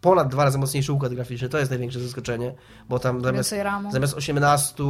[0.01, 2.55] ponad dwa razy mocniejszy układ graficzny, to jest największe zaskoczenie,
[2.89, 3.55] bo tam zamiast,
[3.93, 4.85] zamiast 18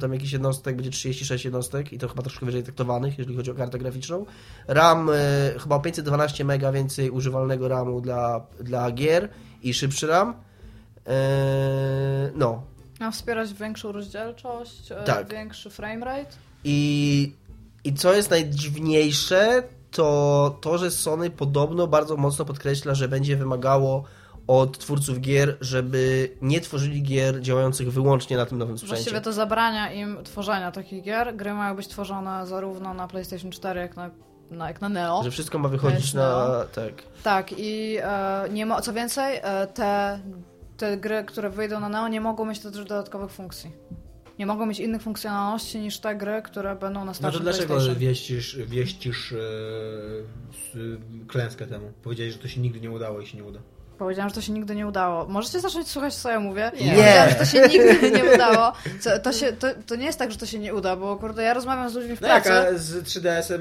[0.00, 3.54] tam jakichś jednostek będzie 36 jednostek i to chyba troszkę wyżej taktowanych, jeżeli chodzi o
[3.54, 4.26] kartę graficzną.
[4.68, 9.28] RAM e, chyba o 512 mega więcej używalnego RAMu dla, dla gier
[9.62, 10.34] i szybszy RAM.
[11.06, 12.62] E, no.
[13.00, 15.28] Ma wspierać większą rozdzielczość, e, Tak.
[15.28, 16.30] większy framerate.
[16.64, 17.32] I,
[17.84, 19.62] I co jest najdziwniejsze,
[19.96, 24.04] to to, że Sony podobno bardzo mocno podkreśla, że będzie wymagało
[24.46, 28.96] od twórców gier, żeby nie tworzyli gier działających wyłącznie na tym nowym sprzęcie.
[28.96, 31.36] Właściwie to zabrania im tworzenia takich gier.
[31.36, 34.10] Gry mają być tworzone zarówno na PlayStation 4, jak na,
[34.50, 35.22] na, jak na Neo.
[35.22, 36.48] Że wszystko ma wychodzić na...
[36.74, 36.92] Tak.
[37.22, 40.20] Tak, i e, nie ma, co więcej, e, te,
[40.76, 43.70] te gry, które wyjdą na Neo, nie mogą mieć też dodatkowych funkcji.
[44.38, 47.66] Nie mogą mieć innych funkcjonalności niż te gry, które będą na No to starszym dlaczego
[47.66, 47.98] PlayStation.
[47.98, 50.78] wieścisz, wieścisz s-
[51.28, 51.92] klęskę temu?
[52.02, 53.60] Powiedziałeś, że to się nigdy nie udało i się nie uda.
[53.98, 55.26] Powiedziałam, że to się nigdy nie udało.
[55.26, 56.70] Możecie zacząć słuchać, co ja mówię?
[56.80, 56.90] Nie.
[56.92, 58.72] Powiedziałam, że to się nigdy nie udało.
[59.00, 61.42] Co, to, się, to, to nie jest tak, że to się nie uda, bo kurde,
[61.42, 62.68] ja rozmawiam z ludźmi w No jak, pracy.
[62.74, 63.60] a z 3DS-em,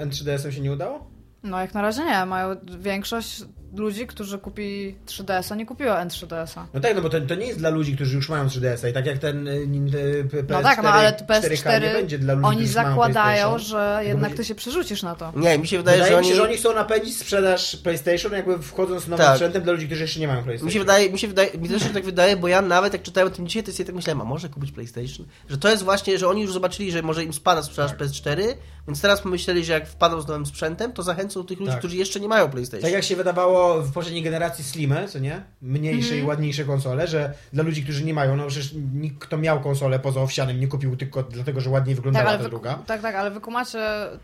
[0.00, 1.10] y, N3DS-em się nie udało?
[1.42, 2.26] No jak na razie nie.
[2.26, 3.42] Mają większość
[3.76, 6.66] ludzi, którzy kupili 3DS-a, nie kupiła N3DS-a.
[6.74, 8.92] No tak, no bo to, to nie jest dla ludzi, którzy już mają 3DS-a i
[8.92, 12.34] tak jak ten y, Nintendo PS4, No tak, no ale 4K PS4 nie będzie dla
[12.34, 15.32] ludzi, oni zakładają, że jednak będzie- ty się przerzucisz na to.
[15.36, 16.28] Nie, mi się wydaje, Wydaje że mi oni...
[16.28, 19.34] się, że oni chcą napędzić sprzedaż PlayStation, jakby wchodząc z nowym Tak.
[19.36, 20.66] sprzętem dla ludzi, którzy jeszcze nie mają PlayStation.
[20.66, 23.02] Mi się wydaje, mi się wydaje, mi też się tak wydaje, bo ja nawet jak
[23.02, 25.26] czytałem o tym dzisiaj, to sobie tak myślałem, a może kupić PlayStation?
[25.48, 28.00] Że to jest właśnie, że oni już zobaczyli, że może im spada sprzedaż Tak.
[28.00, 28.42] PS4,
[28.88, 31.78] więc teraz pomyśleli, że jak wpadną z nowym sprzętem, to zachęcą tych ludzi, Tak.
[31.78, 32.82] którzy jeszcze nie mają PlayStation.
[32.82, 35.42] Tak jak się wydawało w poprzedniej generacji Slimy, co nie?
[35.62, 36.24] Mniejsze Mhm.
[36.24, 39.98] i ładniejsze konsole, że dla ludzi, którzy nie mają, no przecież nikt, kto miał konsolę
[39.98, 42.74] poza owsianym, nie kupił tylko dlatego, że ładniej wyglądała Tak, ta druga.
[42.86, 43.78] tak, tak, ale wy kumacie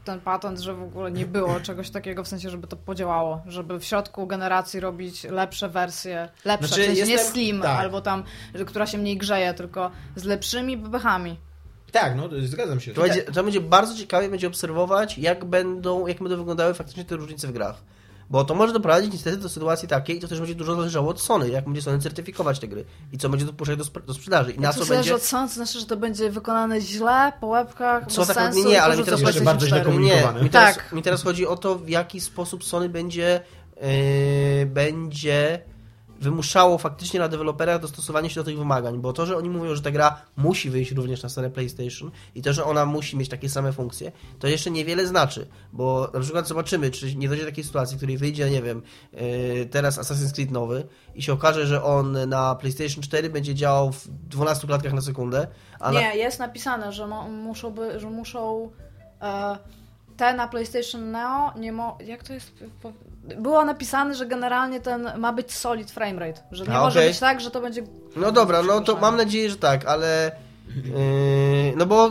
[0.04, 3.78] ten patent, że w ogóle nie było czegoś takiego, w sensie, żeby to podziałało, żeby
[3.80, 7.78] w środku generacji robić lepsze wersje, lepsze, Znaczy, w sensie nie jestem- slim, tak.
[7.80, 8.24] albo tam,
[8.54, 11.36] że, która się mniej grzeje, tylko z lepszymi bebechami.
[11.92, 12.92] Tak, no to- zgadzam się.
[12.94, 17.16] To będzie, to będzie bardzo ciekawie będzie obserwować, jak będą, jak będą wyglądały faktycznie te
[17.16, 17.82] różnice w grach.
[18.30, 21.20] Bo to może doprowadzić niestety do sytuacji takiej, i to też będzie dużo zależało od
[21.20, 24.60] Sony, jak będzie Sony certyfikować te gry i co będzie dopuszczać do, do sprzedaży i
[24.60, 25.14] na Jak co to zależy będzie...
[25.14, 28.68] od Sony, to znaczy, że to będzie wykonane źle, po łebkach, Co bez tak sensu
[28.68, 29.84] nie, ale mi teraz PlayStation bardzo źle 4.
[29.84, 30.32] komunikuje.
[30.34, 30.92] Nie, mi teraz, Tak.
[30.92, 33.40] mi teraz chodzi o to, w jaki sposób Sony będzie,
[33.80, 35.60] yy, będzie
[36.24, 39.82] wymuszało faktycznie na deweloperach dostosowanie się do tych wymagań, bo to, że oni mówią, że
[39.82, 43.48] ta gra musi wyjść również na stronę PlayStation i to, że ona musi mieć takie
[43.48, 47.64] same funkcje, to jeszcze niewiele znaczy, bo na przykład zobaczymy, czy nie dojdzie do takiej
[47.64, 49.20] sytuacji, w której wyjdzie, nie wiem, yy,
[49.66, 54.08] teraz Assassin's Creed nowy i się okaże, że on na PlayStation 4 będzie działał w
[54.08, 55.46] 12 klatkach na sekundę,
[55.80, 58.70] a na, Nie, jest napisane, że, mo, muszą, by, że muszą
[59.22, 59.58] e,
[60.16, 62.64] te na PlayStation Neo nie mo, jak to jest?
[63.38, 67.10] Było napisane, że generalnie ten ma być solid framerate, że nie A, może okej.
[67.10, 67.82] być tak, że to będzie
[68.16, 70.32] No dobra, no to mam nadzieję, że tak, ale
[70.76, 72.08] yy, no bo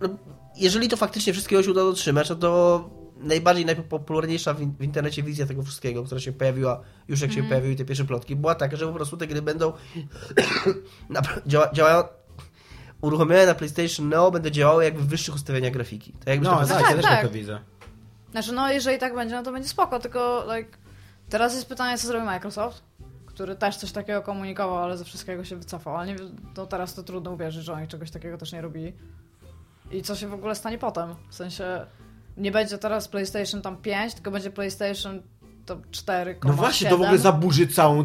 [0.00, 0.08] no,
[0.56, 2.90] jeżeli to faktycznie wszystkiego się uda dotrzymać, no to
[3.20, 7.42] najbardziej najpopularniejsza w, in- w internecie wizja tego wszystkiego, która się pojawiła już jak się
[7.42, 9.72] pojawiły te pierwsze plotki, była taka, że po prostu te gry będą
[11.46, 12.02] działa, działają
[13.00, 16.12] uruchomione na PlayStation Neo będą działały jakby w wyższych ustawieniach grafiki.
[16.12, 17.12] Tak jakby No, to tak, tak, ja też tak.
[17.12, 17.58] tak to widzę.
[18.30, 20.78] Znaczy, no jeżeli tak będzie, no to będzie spoko, tylko like,
[21.28, 22.82] teraz jest pytanie, co zrobi Microsoft,
[23.26, 26.16] który też coś takiego komunikował, ale ze wszystkiego się wycofał, ale nie,
[26.56, 28.92] no teraz to trudno uwierzyć, że oni czegoś takiego też nie robili.
[29.90, 31.14] I co się w ogóle stanie potem?
[31.30, 31.86] W sensie,
[32.36, 35.22] nie będzie teraz PlayStation tam 5, tylko będzie PlayStation
[35.66, 38.04] to 4, No właśnie, to w ogóle zaburzy całą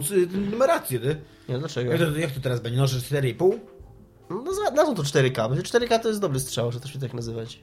[0.52, 1.22] numerację, ty.
[1.50, 1.92] Nie, dlaczego?
[1.92, 2.80] Jak to, jak to teraz będzie?
[2.80, 3.60] No, że 4,5?
[4.30, 4.44] No,
[4.76, 5.50] nazwą to 4K.
[5.50, 7.60] Będzie 4K to jest dobry strzał, że to się tak nazywać.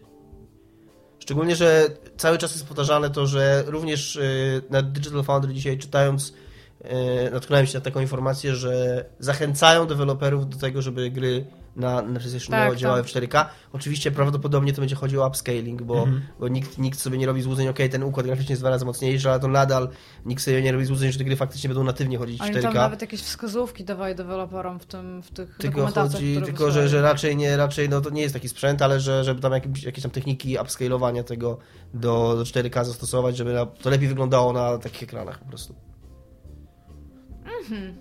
[1.18, 6.28] Szczególnie, że cały czas jest powtarzane to, że również y, na Digital Foundry dzisiaj czytając
[6.28, 11.46] y, natknąłem się na taką informację, że zachęcają deweloperów do tego, żeby gry
[11.77, 13.11] na, na PlayStation Tak, działały tak.
[13.11, 13.47] w 4K.
[13.73, 16.07] Oczywiście prawdopodobnie to będzie chodziło o upscaling, bo,
[16.41, 19.31] bo nikt, nikt sobie nie robi złudzeń, ok, ten układ graficzny jest dwa razy mocniejszy,
[19.31, 19.89] ale to nadal
[20.27, 22.62] nikt sobie nie robi złudzeń, że te gry faktycznie będą natywnie chodzić w Oni 4K.
[22.62, 26.89] tam nawet jakieś wskazówki dawali deweloperom w, tym, w tych Tylko chodzi, które tylko że,
[26.89, 29.83] że raczej nie, raczej no to nie jest taki sprzęt, ale że, żeby tam jakieś,
[29.83, 31.59] jakieś tam techniki upscalowania tego
[31.95, 35.75] do, do 4K zastosować, żeby to lepiej wyglądało na takich ekranach po prostu.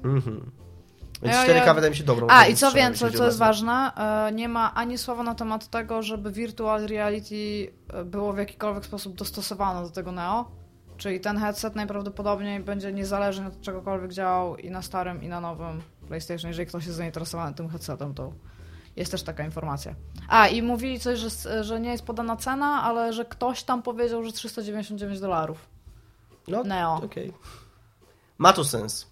[0.04, 0.52] Mhm.
[1.22, 2.28] Więc Ja- 4K ja- wydaje mi się dobrą.
[2.30, 6.04] A i co więcej, co jest ważne, e, nie ma ani słowa na temat tego,
[6.04, 10.52] żeby virtual reality e, było w jakikolwiek sposób dostosowane do tego Neo.
[10.98, 15.82] Czyli ten headset najprawdopodobniej będzie niezależnie od czegokolwiek działał i na starym, i na nowym
[16.08, 16.48] PlayStation.
[16.48, 18.34] Jeżeli ktoś jest zainteresowany tym headsetem, to
[18.96, 19.96] jest też taka informacja.
[20.28, 24.24] A, i mówili coś, że, że nie jest podana cena, ale że ktoś tam powiedział,
[24.24, 25.70] że 399 dolarów.
[26.48, 26.96] No, Neo.
[26.96, 27.34] okej.
[28.38, 29.08] Ma to sens.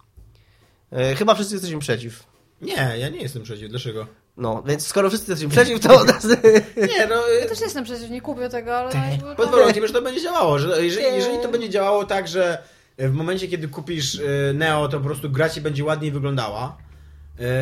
[0.91, 2.23] E, chyba wszyscy jesteśmy przeciw.
[2.61, 3.69] Nie, ja nie jestem przeciw.
[3.69, 4.07] Dlaczego?
[4.37, 6.05] No, więc skoro wszyscy jesteśmy przeciw, to.
[6.97, 7.27] Nie, no...
[7.41, 8.91] Ja też nie jestem przeciw, nie kupię tego, ale...
[9.21, 10.59] no, Pod warunkiem, że to będzie działało.
[10.59, 12.63] Że jeżeli, jeżeli to będzie działało tak, że
[12.97, 14.21] w momencie, kiedy kupisz
[14.53, 16.77] Neo, to po prostu gra ci będzie ładniej wyglądała,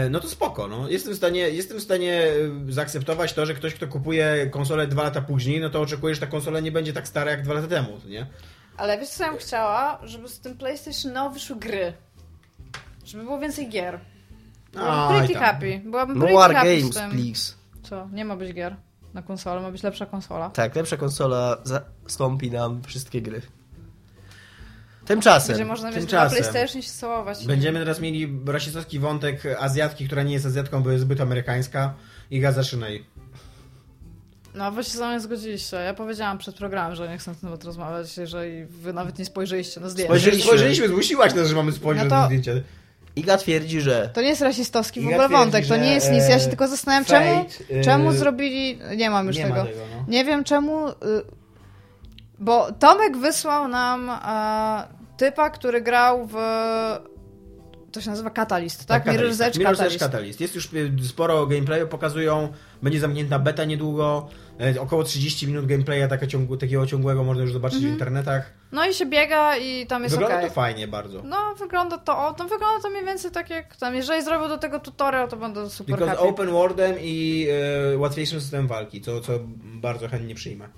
[0.09, 0.67] no to spoko.
[0.67, 0.89] No.
[0.89, 2.27] Jestem, w stanie, jestem w stanie
[2.69, 6.27] zaakceptować to, że ktoś, kto kupuje konsolę dwa lata później, no to oczekuje, że ta
[6.27, 8.25] konsola nie będzie tak stara jak dwa lata temu, to nie?
[8.77, 9.99] Ale wiesz co ja bym chciała?
[10.03, 11.93] Żeby z tym PlayStation Now wyszły gry.
[13.05, 13.99] Żeby było więcej gier.
[14.73, 15.43] Byłabym Aj pretty tam.
[15.43, 15.81] happy.
[15.85, 17.11] Byłabym No pretty War happy z Games, tym.
[17.11, 17.53] please.
[17.83, 18.09] Co?
[18.13, 18.75] Nie ma być gier
[19.13, 20.49] na konsolę, ma być lepsza konsola.
[20.49, 23.41] Tak, lepsza konsola zastąpi nam wszystkie gry.
[25.05, 25.53] Tymczasem.
[25.57, 26.05] Będzie można mieć.
[26.09, 27.45] PlayStation się całować.
[27.47, 31.93] Będziemy teraz mieli rasistowski wątek Azjatki, która nie jest Azjatką, bo jest zbyt amerykańska
[32.31, 33.05] i Gaza Szynej.
[34.55, 35.77] No, wy się ze mną zgodziliście.
[35.77, 39.25] Ja powiedziałam przed programem, że nie chcę na ten temat rozmawiać, jeżeli wy nawet nie
[39.25, 40.07] spojrzeliście na zdjęcie.
[40.07, 40.43] Spojrzeliśmy.
[40.47, 42.63] Spojrzeliśmy, zmusiłaś nas, że mamy spojrzeć No to- na zdjęcie.
[43.15, 46.11] Iga twierdzi, że To nie jest rasistowski w Iga ogóle twierdzi, wątek, to nie jest
[46.11, 46.29] nic.
[46.29, 48.79] Ja się e, tylko zastanawiam, czemu, Fate, y, czemu zrobili...
[48.97, 49.55] Nie mam już nie tego.
[49.55, 50.05] ma tego, no.
[50.07, 50.93] Nie wiem czemu, y,
[52.39, 56.35] bo Tomek wysłał nam e, typa, który grał w...
[57.91, 59.05] To się nazywa Catalyst, tak?
[59.05, 59.99] Mirror's Catalyst, Mirror's Edge Catalyst.
[59.99, 60.41] Catalyst.
[60.41, 60.69] Jest już
[61.09, 62.53] sporo gameplayu, pokazują,
[62.85, 64.27] będzie zamknięta beta niedługo,
[64.61, 68.53] e, około 30 minut gameplaya taka ciągu, takiego ciągłego można już zobaczyć w internetach.
[68.71, 70.49] No i się biega i tam jest Wygląda okej.
[70.49, 71.21] to fajnie bardzo.
[71.23, 74.57] No, wygląda to, o, no wygląda to mniej więcej tak jak tam, jeżeli zrobił do
[74.57, 77.47] tego tutorial, to będę super Tylko z open worldem i
[77.93, 79.33] e, łatwiejszym systemem walki, co, co
[79.63, 80.69] bardzo chętnie przyjmę.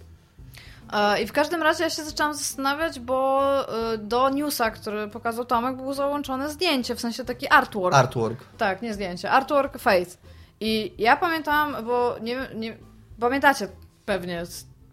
[0.94, 3.42] E, I w każdym razie ja się zaczęłam zastanawiać, bo
[3.98, 7.96] do newsa, który pokazał Tomek, było załączone zdjęcie, w sensie taki artwork.
[7.96, 8.40] artwork.
[8.58, 9.32] Tak, nie zdjęcie.
[9.32, 10.37] Artwork Fate.
[10.60, 12.78] I ja pamiętam, bo nie, nie
[13.20, 13.68] pamiętacie
[14.06, 14.44] pewnie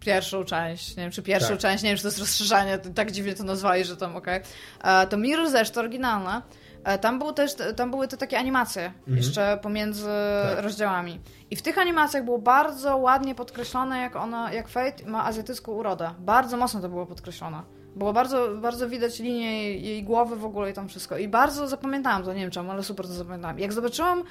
[0.00, 1.58] pierwszą część, nie wiem czy pierwszą Tak.
[1.58, 4.40] część, nie wiem czy to jest rozszerzenie, tak dziwnie to nazwali, że tam okej.
[4.84, 6.42] E, To Mirror's Edge, to oryginalne.
[6.84, 10.08] E, Tam, był też, tam były te takie animacje jeszcze pomiędzy
[10.54, 10.64] Tak.
[10.64, 11.20] rozdziałami.
[11.50, 16.10] I w tych animacjach było bardzo ładnie podkreślone, jak ona, jak Fate ma azjatycką urodę.
[16.18, 17.62] Bardzo mocno to było podkreślone.
[17.96, 21.18] Było bardzo, bardzo widać linię jej, jej głowy w ogóle i tam wszystko.
[21.18, 23.58] I bardzo zapamiętałam to, nie wiem czemu, ale super to zapamiętałam.
[23.58, 24.22] Jak zobaczyłam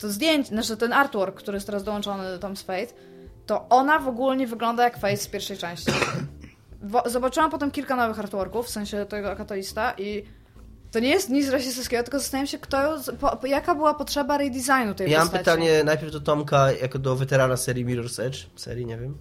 [0.00, 2.86] to zdjęcie, znaczy ten artwork, który jest teraz dołączony tam z Fate,
[3.46, 5.92] to ona w ogóle nie wygląda jak Fate z pierwszej części.
[7.06, 10.24] Zobaczyłam potem kilka nowych artworków, w sensie tego katalista i
[10.90, 15.10] to nie jest nic rasistowskiego, tylko zastanawiam się, kto, po, jaka była potrzeba redesignu tej
[15.10, 15.44] Ja mam postaci.
[15.44, 19.18] pytanie najpierw do Tomka, jako do weterana serii Mirror's Edge, serii, nie wiem.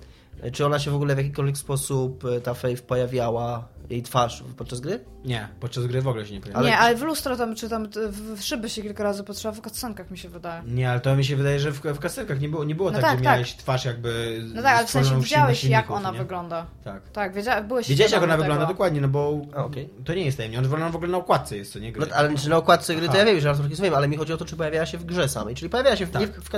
[0.54, 4.80] Czy ona się w ogóle w jakikolwiek sposób, e, ta Faith, pojawiała, jej twarz podczas
[4.80, 5.06] gry?
[5.26, 6.60] Nie, podczas gry w ogóle się nie pojawia.
[6.60, 9.62] Ale- Nie, ale w lustro tam, czy tam w, szyby się kilka razy potrzeba, w
[9.62, 10.64] cutscenkach mi się wydaje.
[10.66, 13.02] Nie, ale to mi się wydaje, że w, w nie było, nie było No tak,
[13.02, 13.34] tak, że tak.
[13.34, 16.18] miałeś twarz jakby No tak, ale w sensie widziałeś, jak ona nie?
[16.18, 16.66] wygląda.
[16.84, 17.10] Tak.
[17.10, 18.74] Tak, wiedzia, byłeś Wiedziałeś jak ona wygląda tego.
[18.74, 19.90] dokładnie, no bo A, okej.
[20.06, 20.76] to nie jest tajemnica.
[20.76, 22.14] Ona w ogóle na okładce jest, to nie No, gry.
[22.14, 23.20] ale czy na okładce gry to Aha.
[23.20, 25.06] ja wiem, że artwork jest wiem, ale mi chodzi o to, czy pojawiała się w
[25.06, 25.56] grze samej.
[25.56, 26.50] Czyli pojawiała się w, Tak, w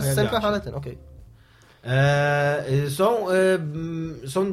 [0.46, 0.94] ale ten, okej.
[0.94, 1.11] E, y,
[2.90, 4.46] są, y, mm, są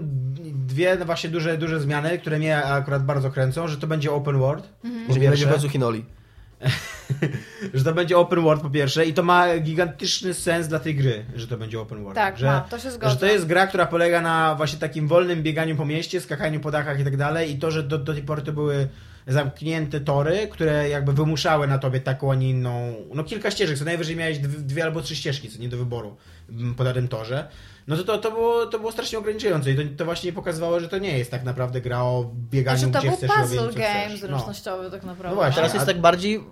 [0.66, 4.38] dwie no właśnie duże, duże zmiany, które mnie akurat bardzo kręcą, że to będzie open
[4.38, 4.68] world.
[4.84, 5.12] Mhm.
[5.12, 6.04] Że będzie końcu Hinoli.
[7.74, 11.24] że to będzie open world po pierwsze i to ma gigantyczny sens dla tej gry,
[11.36, 12.14] że to będzie open world.
[12.14, 13.10] Tak, że, ma, to się zgadza.
[13.10, 16.70] Że to jest gra, która polega na właśnie takim wolnym bieganiu po mieście, skakaniu po
[16.70, 18.88] dachach i tak dalej i to, że do, do tej pory to były
[19.26, 23.84] zamknięte tory, które jakby wymuszały na tobie taką, a nie inną, no kilka ścieżek, co
[23.84, 26.16] najwyżej miałeś dwie, dwie albo trzy ścieżki, co nie do wyboru
[26.76, 27.49] po danym torze,
[27.88, 30.88] no to to, to, było, to było strasznie ograniczające i to, to właśnie pokazało, że
[30.88, 34.07] to nie jest tak naprawdę gra o bieganiu, Znaczy, to gdzie był chcesz co game
[34.07, 34.12] chcesz.
[34.12, 34.28] No.
[34.28, 35.28] zręcznościowy tak naprawdę.
[35.28, 35.55] No właśnie.
[35.57, 36.44] Teraz jest tak bardziej,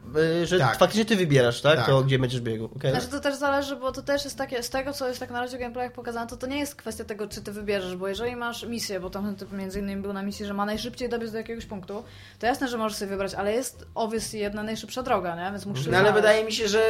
[0.42, 0.78] y, że Tak.
[0.78, 1.76] faktycznie ty wybierasz, tak?
[1.76, 1.86] Tak.
[1.86, 2.64] To gdzie będziesz biegł.
[2.64, 2.90] okej.
[2.90, 5.40] Znaczy to też zależy, bo to też jest takie, z tego co jest tak na
[5.40, 8.36] razie w gameplayach pokazane, to to nie jest kwestia tego, czy ty wybierzesz, bo jeżeli
[8.36, 11.32] masz misję, bo tam ten typ między innymi był na misji, że ma najszybciej dobiec
[11.32, 12.04] do jakiegoś punktu,
[12.38, 15.50] to jasne, że możesz sobie wybrać, ale jest obviously jedna najszybsza droga, nie?
[15.50, 16.80] Więc musisz No ale wydaje mi się, że.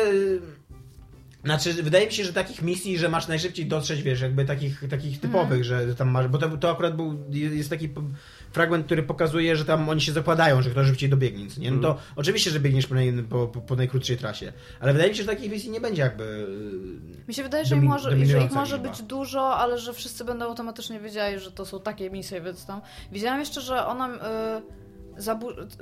[1.47, 5.21] Znaczy, wydaje mi się, że takich misji, że masz najszybciej dotrzeć, wiesz, jakby takich, takich
[5.21, 6.29] typowych, że tam masz.
[6.29, 7.25] Bo to, to akurat był.
[7.31, 7.89] Jest taki
[8.53, 11.71] fragment, który pokazuje, że tam oni się zakładają, że kto szybciej dobiegnie, nie?
[11.71, 14.53] No to oczywiście, że biegniesz po, naj, po, po, najkrótszej trasie.
[14.81, 16.47] Ale wydaje mi się, że takich misji nie będzie jakby.
[17.29, 20.45] Mi się wydaje, że, ich może, że ich może być dużo, ale że wszyscy będą
[20.45, 22.81] automatycznie wiedzieli, że to są takie misje, więc tam.
[23.13, 24.09] Widziałam jeszcze, że ona.
[24.15, 24.86] y, zabu-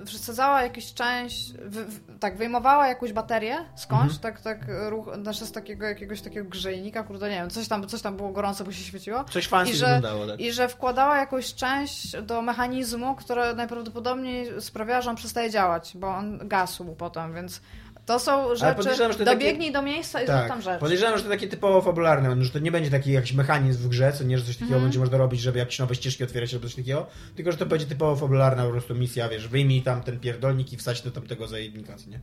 [0.06, 5.52] wsadzała jakąś część, wy, w, tak, wyjmowała jakąś baterię skądś, tak, tak, ruch, znaczy z
[5.52, 8.84] takiego jakiegoś takiego grzejnika, kurde, nie wiem, coś tam, coś tam było gorące, bo się
[8.84, 9.24] świeciło.
[9.24, 10.40] Coś fancy I że, wyglądało, tak.
[10.40, 16.08] I że wkładała jakąś część do mechanizmu, która najprawdopodobniej sprawiała, że on przestaje działać, bo
[16.08, 17.60] on gasł potem, więc
[18.06, 18.82] to są rzeczy.
[18.82, 20.80] że to Dobiegnij do miejsca i Tak, tam rzecz.
[20.80, 24.12] podejrzewam, że to takie typowo fabularne, że to nie będzie taki jakiś mechanizm w grze,
[24.12, 24.82] co nie, że coś takiego Mhm.
[24.82, 27.86] będzie można robić, żeby jakieś nowe ścieżki otwierać albo coś takiego, tylko że to będzie
[27.86, 31.96] typowo fabularna po prostu misja, wiesz, wyjmij tam ten pierdolnik i wsadź do tamtego zajebnika,
[32.06, 32.20] nie?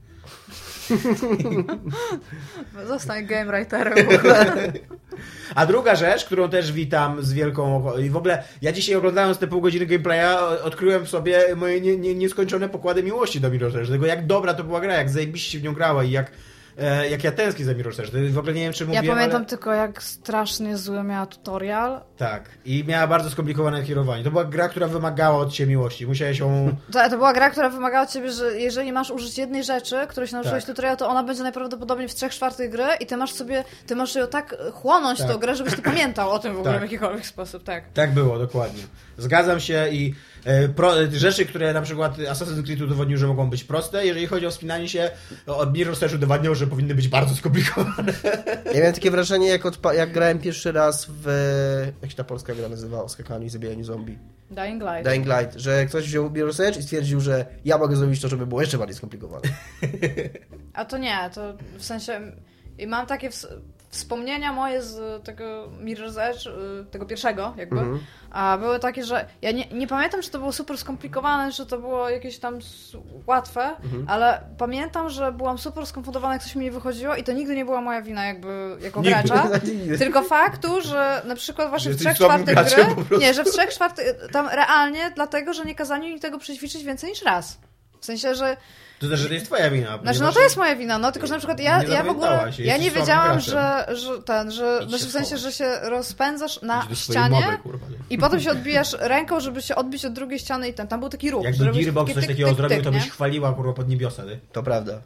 [2.87, 4.05] Zostań game writerem.
[4.05, 4.45] w ogóle.
[5.55, 7.91] A druga rzecz, którą też witam z wielką...
[7.97, 11.97] I w ogóle ja dzisiaj oglądając te pół godziny gameplaya odkryłem w sobie moje nie,
[11.97, 13.89] nie, nieskończone pokłady miłości do Mirror's Edge.
[13.89, 16.31] Tego jak dobra to była gra, jak zajebiście w nią grała i jak,
[16.77, 18.31] e, jak ja tęsknię za Mirror's Edge.
[18.31, 19.45] W ogóle nie wiem, czy Ja mówiłem, pamiętam ale...
[19.45, 22.01] tylko, jak strasznie zły miała tutorial.
[22.21, 22.49] Tak.
[22.65, 24.23] I miała bardzo skomplikowane kierowanie.
[24.23, 26.07] To była gra, która wymagała od ciebie miłości.
[26.07, 26.75] Musiałeś ją...
[26.93, 30.29] To, to była gra, która wymagała od ciebie, że jeżeli masz użyć jednej rzeczy, której
[30.29, 30.75] się nauczyłeś Tak.
[30.75, 34.15] tutorial, to ona będzie najprawdopodobniej w trzech czwartych gry i ty masz sobie, ty masz
[34.15, 35.27] ją tak chłonąć Tak.
[35.27, 36.81] tą grę, żebyś ty pamiętał o tym w ogóle Tak.
[36.81, 37.83] w jakikolwiek sposób, tak.
[37.93, 38.83] Tak było, dokładnie.
[39.17, 40.15] Zgadzam się i
[40.45, 44.45] e, pro, rzeczy, które na przykład Assassin's Creed udowodnił, że mogą być proste, jeżeli chodzi
[44.47, 45.11] o wspinanie się,
[45.47, 48.13] od Mirror's też udowadniał, że powinny być bardzo skomplikowane.
[48.65, 51.27] Ja miałem takie wrażenie, jak, odpa- jak grałem pierwszy raz w...
[52.11, 53.03] Się ta polska gra nazywa?
[53.03, 54.17] O skakaniu i zabijaniu zombie.
[54.49, 55.03] Dying Light.
[55.03, 58.61] Dying Light, że ktoś wziął Mirror's i stwierdził, że ja mogę zrobić to, żeby było
[58.61, 59.41] jeszcze bardziej skomplikowane.
[60.73, 62.21] A to nie, to w sensie
[62.77, 63.47] i mam takie ws-
[63.91, 67.99] wspomnienia moje z tego Mirror's Edge, y, tego pierwszego jakby, Mhm.
[68.31, 71.77] a były takie, że ja nie, nie pamiętam, czy to było super skomplikowane, czy to
[71.77, 72.59] było jakieś tam
[73.27, 74.05] łatwe, Mhm.
[74.07, 77.65] ale pamiętam, że byłam super skonfundowana, jak coś mi nie wychodziło i to nigdy nie
[77.65, 79.11] była moja wina jakby jako Nigdy.
[79.23, 79.47] gracza.
[79.63, 79.97] Nigdy.
[79.97, 83.69] Tylko faktu, że na przykład właśnie Że w trzech czwartych gry, nie, że w trzech
[83.69, 87.57] czwartych, tam realnie dlatego, że nie kazali mi tego przećwiczyć więcej niż raz.
[87.99, 88.57] W sensie, że
[89.01, 89.99] To znaczy, że to jest twoja wina.
[90.03, 92.53] znaczy, no to jest moja wina, no tylko że na przykład ja, ja w ogóle,
[92.53, 96.87] się, ja nie wiedziałam, że, że ten, że, znaczy w sensie, że się rozpędzasz na
[96.93, 100.73] ścianie mowy, kurwa, i potem się odbijasz ręką, żeby się odbić od drugiej ściany i
[100.73, 101.43] ten, tam był taki ruch.
[101.45, 104.39] Jakby Gearbox coś takiego zrobił, to byś chwaliła kurwa pod niebiosa, ty.
[104.51, 105.01] To prawda.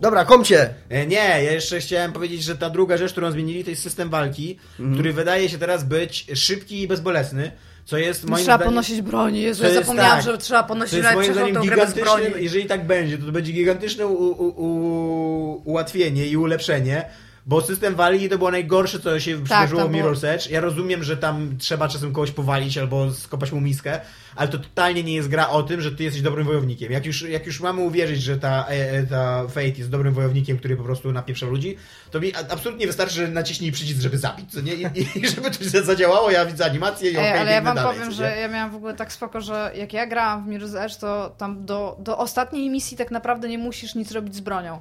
[0.00, 0.74] Dobra, komcie!
[0.88, 4.10] E, Nie, ja jeszcze chciałem powiedzieć, że ta druga rzecz, którą zmienili, to jest system
[4.10, 4.94] walki, Mhm.
[4.94, 7.52] który wydaje się teraz być szybki i bezbolesny,
[7.90, 8.64] co jest moim Trzeba zdaniem...
[8.64, 10.24] podnosić broni, Jezu, ja zapomniałam, tak.
[10.24, 14.06] że trzeba To podnosić jest moim zdaniem gigantycznym, jeżeli tak będzie, to, to będzie gigantyczne
[14.06, 17.04] u, u, u, ułatwienie i ulepszenie,
[17.50, 20.50] bo system walki to było najgorsze, co się przydarzyło w było- Mirror's Edge.
[20.50, 24.00] Ja rozumiem, że tam trzeba czasem kogoś powalić albo skopać mu miskę,
[24.36, 26.92] ale to totalnie nie jest gra o tym, że ty jesteś dobrym wojownikiem.
[26.92, 30.76] Jak już, jak już mamy uwierzyć, że ta, e, ta Fate jest dobrym wojownikiem, który
[30.76, 31.76] po prostu napieprza ludzi,
[32.10, 34.74] to mi absolutnie wystarczy, że naciśnij przycisk, żeby zabić, co nie?
[34.74, 34.86] I,
[35.18, 37.94] i żeby to za- zadziałało, ja widzę animację i okej, Ej, ale ja wam dalej,
[37.94, 40.96] powiem, że ja miałam w ogóle tak spoko, że jak ja grałam w Mirror's Edge,
[40.96, 44.80] to tam do, do ostatniej misji tak naprawdę nie musisz nic robić z bronią.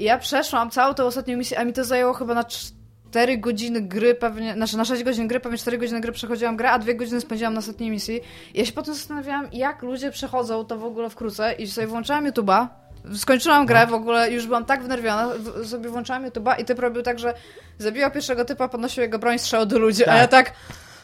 [0.00, 3.80] I ja przeszłam całą tę ostatnią misję, a mi to zajęło chyba na 4 godziny
[3.80, 6.94] gry pewnie, znaczy na 6 godzin gry, pewnie 4 godziny gry przechodziłam grę, a 2
[6.94, 8.20] godziny spędziłam na ostatniej misji.
[8.54, 12.26] I ja się potem zastanawiałam, jak ludzie przechodzą to w ogóle wkrótce i sobie włączałam
[12.26, 12.66] YouTube'a,
[13.14, 17.02] skończyłam grę w ogóle, już byłam tak wnerwiona, w- sobie włączałam YouTube'a i typ robił
[17.02, 17.34] tak, że
[17.78, 20.16] zabijał pierwszego typa, podnosił jego broń, strzelał do ludzi, a Tak.
[20.18, 20.52] ja tak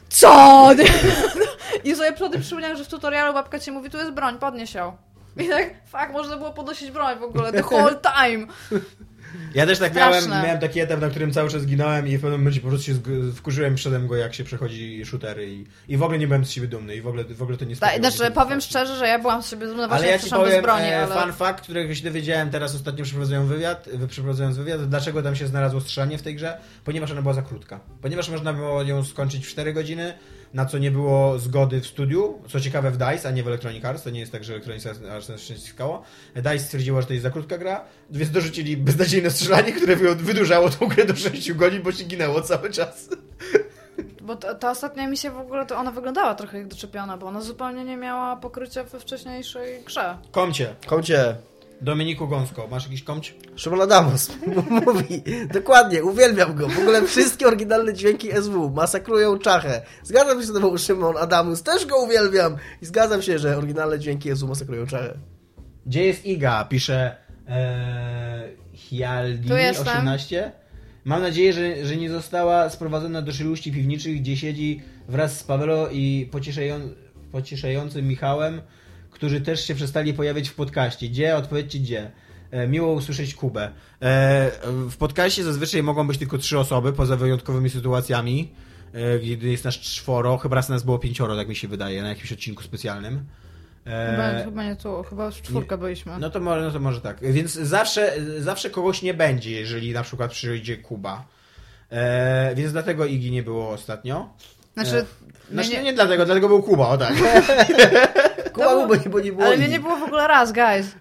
[0.09, 0.69] co?
[1.85, 4.97] I sobie przody przypomniałam, że w tutorialu babka ci mówi, tu jest broń, podnieś ją.
[5.37, 8.47] I tak, fuck, można było podnosić broń w ogóle, the whole time.
[9.55, 10.28] Ja też tak Straszne.
[10.28, 12.87] miałem, miałem taki etap, na którym cały czas ginąłem i w pewnym momencie po prostu
[12.87, 12.95] się
[13.34, 16.68] wkurzyłem przedem go, jak się przechodzi shootery i, i w ogóle nie byłem z siebie
[16.68, 19.43] dumny i w ogóle, w ogóle to nie Ta, znaczy, powiem szczerze, że ja byłam
[19.43, 21.22] z siebie dumna właśnie, Ale ja ci bez broni, e, ale...
[21.22, 25.47] fun fact, którego się dowiedziałem teraz ostatnio przeprowadzając wywiad, wy- przeprowadzając wywiad, dlaczego tam się
[25.47, 27.80] znalazło strzelanie w tej grze, ponieważ ona była za krótka.
[28.03, 30.14] Ponieważ można było ją skończyć w 4 godziny,
[30.57, 33.85] na co nie było zgody w studiu, co ciekawe w DICE, a nie w Electronic
[33.85, 36.03] Arts, to nie jest tak, że Electronic Arts nas ściskało.
[36.37, 40.71] DICE stwierdziło, że to jest za krótka gra, więc dorzucili beznadziejne strzelanie, które wy- wydłużało
[40.71, 43.09] tą grę do 6 godzin, bo się ginęło cały czas.
[44.23, 47.41] Bo ta, ta ostatnia misja w ogóle, to ona wyglądała trochę jak doczepiona, bo ona
[47.41, 50.19] zupełnie nie miała pokrycia we wcześniejszej grze.
[50.31, 50.75] Komcie.
[50.87, 51.37] Komcie.
[51.81, 53.35] Dominiku Gąsko, masz jakiś komć?
[53.57, 54.33] Szymon Adamos
[54.87, 55.22] mówi,
[55.53, 56.68] dokładnie, uwielbiam go.
[56.68, 59.83] W ogóle wszystkie oryginalne dźwięki SW masakrują czachę.
[60.03, 62.57] Zgadzam się z tobą, Szymon Adamus, też go uwielbiam.
[62.83, 65.18] I zgadzam się, że oryginalne dźwięki SW masakrują czachę.
[65.87, 66.64] Gdzie jest Iga?
[66.64, 67.16] Pisze
[67.49, 69.99] e, Hialdini Tu jestem.
[69.99, 70.53] 18.
[71.05, 75.89] Mam nadzieję, że, że nie została sprowadzona do szyluści piwniczych, gdzie siedzi wraz z Pawelo
[75.89, 76.81] i pocieszają,
[77.33, 78.61] pocieszającym Michałem,
[79.17, 81.09] którzy też się przestali pojawiać w podcaście.
[81.09, 81.37] Gdzie?
[81.37, 82.11] Odpowiedzcie gdzie.
[82.51, 83.64] E, miło usłyszeć Kubę.
[84.03, 84.51] E,
[84.91, 88.53] w podcaście zazwyczaj mogą być tylko trzy osoby, poza wyjątkowymi sytuacjami,
[88.93, 92.09] e, kiedy jest nas czworo, chyba raz nas było pięcioro, tak mi się wydaje, na
[92.09, 93.25] jakimś odcinku specjalnym.
[93.85, 96.12] Chyba, chyba nie tu, chyba w czwórkę byliśmy.
[96.19, 97.33] no, to może, no to może tak.
[97.33, 101.25] Więc zawsze, zawsze kogoś nie będzie, jeżeli na przykład przyjdzie Kuba.
[101.91, 104.35] E, więc dlatego Igi nie było ostatnio.
[104.75, 104.97] Znaczy,
[105.51, 107.14] E, Znaczy, nie, nie dlatego, dlatego był Kuba, o tak.
[108.57, 110.95] Kuba był, bo nie, bo nie było ale mnie nie było w ogóle raz, guys.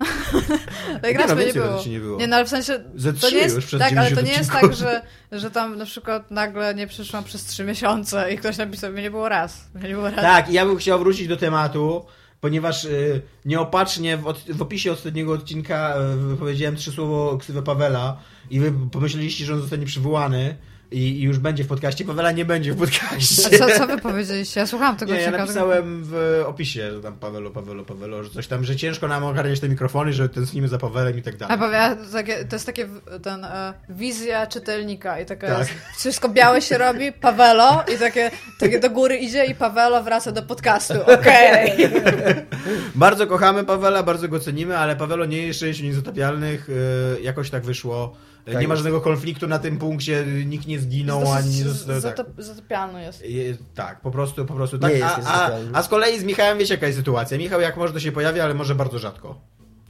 [1.02, 1.84] tak raz no, mnie nie było.
[1.88, 2.20] nie było.
[2.20, 4.28] Nie, no ale w sensie, Ze to nie jest, już przez tak, ale to 90
[4.28, 5.02] nie jest tak, że,
[5.32, 9.12] że tam na przykład nagle nie przyszłam przez trzy miesiące i ktoś napisał, mnie nie
[9.12, 9.70] było raz.
[9.76, 10.22] Mnie nie było raz.
[10.22, 12.06] Tak, i ja bym chciał wrócić do tematu,
[12.42, 18.18] ponieważ y, nieopatrznie w, od, w opisie ostatniego odcinka y, wypowiedziałem trzy słowo ksywę Pawela
[18.50, 20.56] i wy pomyśleliście, że on zostanie przywołany
[20.92, 22.06] i, już będzie w podcaście.
[22.06, 23.58] Pawela nie będzie w A podcaście.
[23.58, 24.60] co, co wy powiedzieliście?
[24.60, 28.48] Ja słuchałam tego Nie, ja napisałem w opisie, że tam Pawelo, Pawelo, Pawelo, że coś
[28.48, 31.58] tam, że ciężko nam ogarniać te mikrofony, że tęsknimy za Pawelem i tak A dalej.
[31.58, 32.88] powiem, takie, to jest takie
[33.24, 35.60] ten, e, wizja czytelnika i taka Tak.
[35.60, 40.32] jest, wszystko białe się robi, Pawelo i takie, takie do góry idzie i Pawelo wraca
[40.32, 40.94] do podcastu.
[41.20, 41.72] Okej.
[42.96, 47.64] Bardzo kochamy Pawela, bardzo go cenimy, ale Pawelo nie jest częścią niezatapialnych, y, jakoś tak
[47.64, 48.16] wyszło.
[48.46, 48.78] Tak nie ma jest.
[48.84, 51.88] żadnego konfliktu na tym punkcie, nikt nie zginął, ani nie został.
[51.96, 52.02] Tak.
[52.02, 53.26] Zatop, zatopialny jest.
[53.26, 54.92] Je- Tak, po prostu, po prostu Nie tak.
[54.92, 55.72] jest a, a, niezatapialny.
[55.74, 57.38] a z kolei z Michałem wiecie jaka jest sytuacja.
[57.38, 59.40] Michał jak może to się pojawia, ale może bardzo rzadko.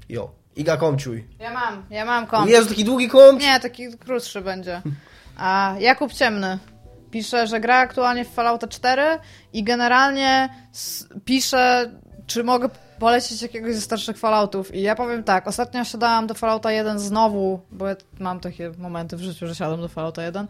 [0.10, 0.32] Jo.
[0.56, 1.28] Iga komciuj.
[1.40, 2.50] Ja mam, ja mam komp.
[2.50, 3.42] Jezu, taki długi komć.
[3.42, 4.82] Nie, taki krótszy będzie.
[5.38, 6.60] A Jakub Ciemny
[7.12, 9.02] pisze, że gra aktualnie w Fallouta 4
[9.54, 10.50] i generalnie
[11.26, 11.92] pisze,
[12.28, 14.76] czy mogę polecić jakiegoś ze starszych Falloutów.
[14.76, 19.18] I ja powiem tak, ostatnio siadałam do Fallouta 1 znowu, bo ja mam takie momenty
[19.18, 20.48] w życiu, że siadam do Fallouta 1.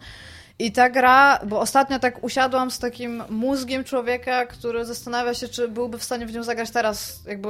[0.58, 5.68] I ta gra, bo ostatnio tak usiadłam z takim mózgiem człowieka, który zastanawia się, czy
[5.68, 7.48] byłby w stanie w nią zagrać teraz, jakby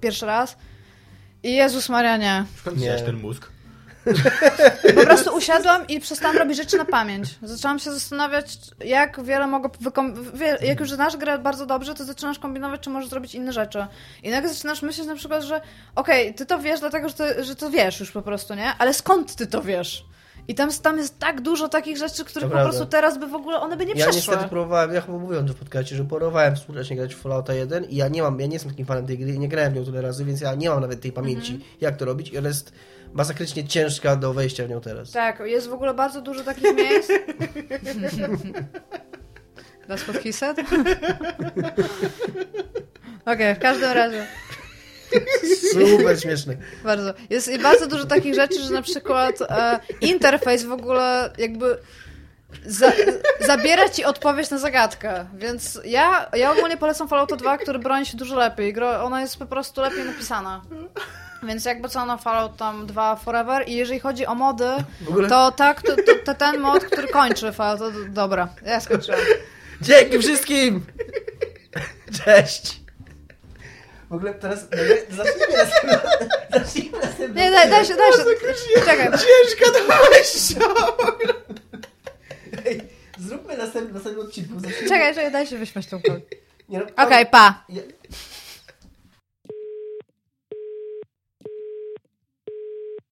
[0.00, 0.56] pierwszy raz.
[1.42, 2.44] I Jezus Maria, nie.
[2.56, 3.50] Skąd ten mózg?
[4.94, 7.28] Po prostu usiadłam i przestałam robić rzeczy na pamięć.
[7.42, 10.14] Zaczęłam się zastanawiać, jak wiele mogę wykom...
[10.34, 13.86] wie- Jak już znasz grę bardzo dobrze, to zaczynasz kombinować, czy możesz zrobić inne rzeczy.
[14.22, 15.60] I nagle zaczynasz myśleć na przykład, że
[15.94, 18.72] okej, ty to wiesz, dlatego że, ty, że to wiesz już po prostu, nie?
[18.78, 20.04] Ale skąd ty to wiesz?
[20.48, 23.60] I tam, tam jest tak dużo takich rzeczy, których po prostu teraz by w ogóle,
[23.60, 24.16] one by nie Ja przeszły.
[24.16, 27.84] niestety próbowałem, ja chyba mówiłem to w podcaście, że próbowałem współcześnie grać w Fallouta 1
[27.84, 29.84] i ja nie mam, ja nie jestem takim fanem tej gry, nie grałem w nią
[29.84, 31.70] tyle razy, więc ja nie mam nawet tej pamięci, Mhm.
[31.80, 32.72] jak to robić i ona jest
[33.12, 35.10] masakrycznie ciężka do wejścia w nią teraz.
[35.10, 37.10] Tak, jest w ogóle bardzo dużo takich miejsc.
[39.88, 40.58] That's what he said?
[43.26, 44.26] Okej, w każdym razie.
[45.72, 46.56] Super śmieszne.
[46.84, 47.14] Bardzo.
[47.30, 51.78] Jest i bardzo dużo takich rzeczy, że na przykład e, interfejs w ogóle jakby
[52.66, 52.92] za,
[53.40, 55.26] zabiera ci odpowiedź na zagadkę.
[55.34, 58.72] Więc ja, ja ogólnie polecam Fallout 2, który broni się dużo lepiej.
[58.72, 60.62] Gro, ona jest po prostu lepiej napisana.
[61.42, 64.68] Więc jakby co na Fallout tam 2 Forever i jeżeli chodzi o mody,
[65.28, 69.20] to tak, to, to, to ten mod, który kończy Fallout, to dobra, ja skończyłam.
[69.80, 70.86] dzięki wszystkim!
[72.24, 72.80] Cześć!
[74.10, 74.60] W ogóle teraz
[75.10, 75.98] zacznijmy następny,
[76.52, 76.98] zacznijmy
[77.34, 78.18] Nie, daj, daj się, daj się.
[78.84, 79.06] Czekaj.
[79.10, 80.60] Ciężka do wejścia!
[82.66, 82.80] Ej,
[83.18, 84.50] Zróbmy następny, następny odcinek.
[84.50, 86.20] Zacznijmy- Czekaj, czekaj, daj się wyśmiać tą kolę.
[86.68, 87.64] Nie, no, Okej, pa.
[87.68, 87.82] Ja-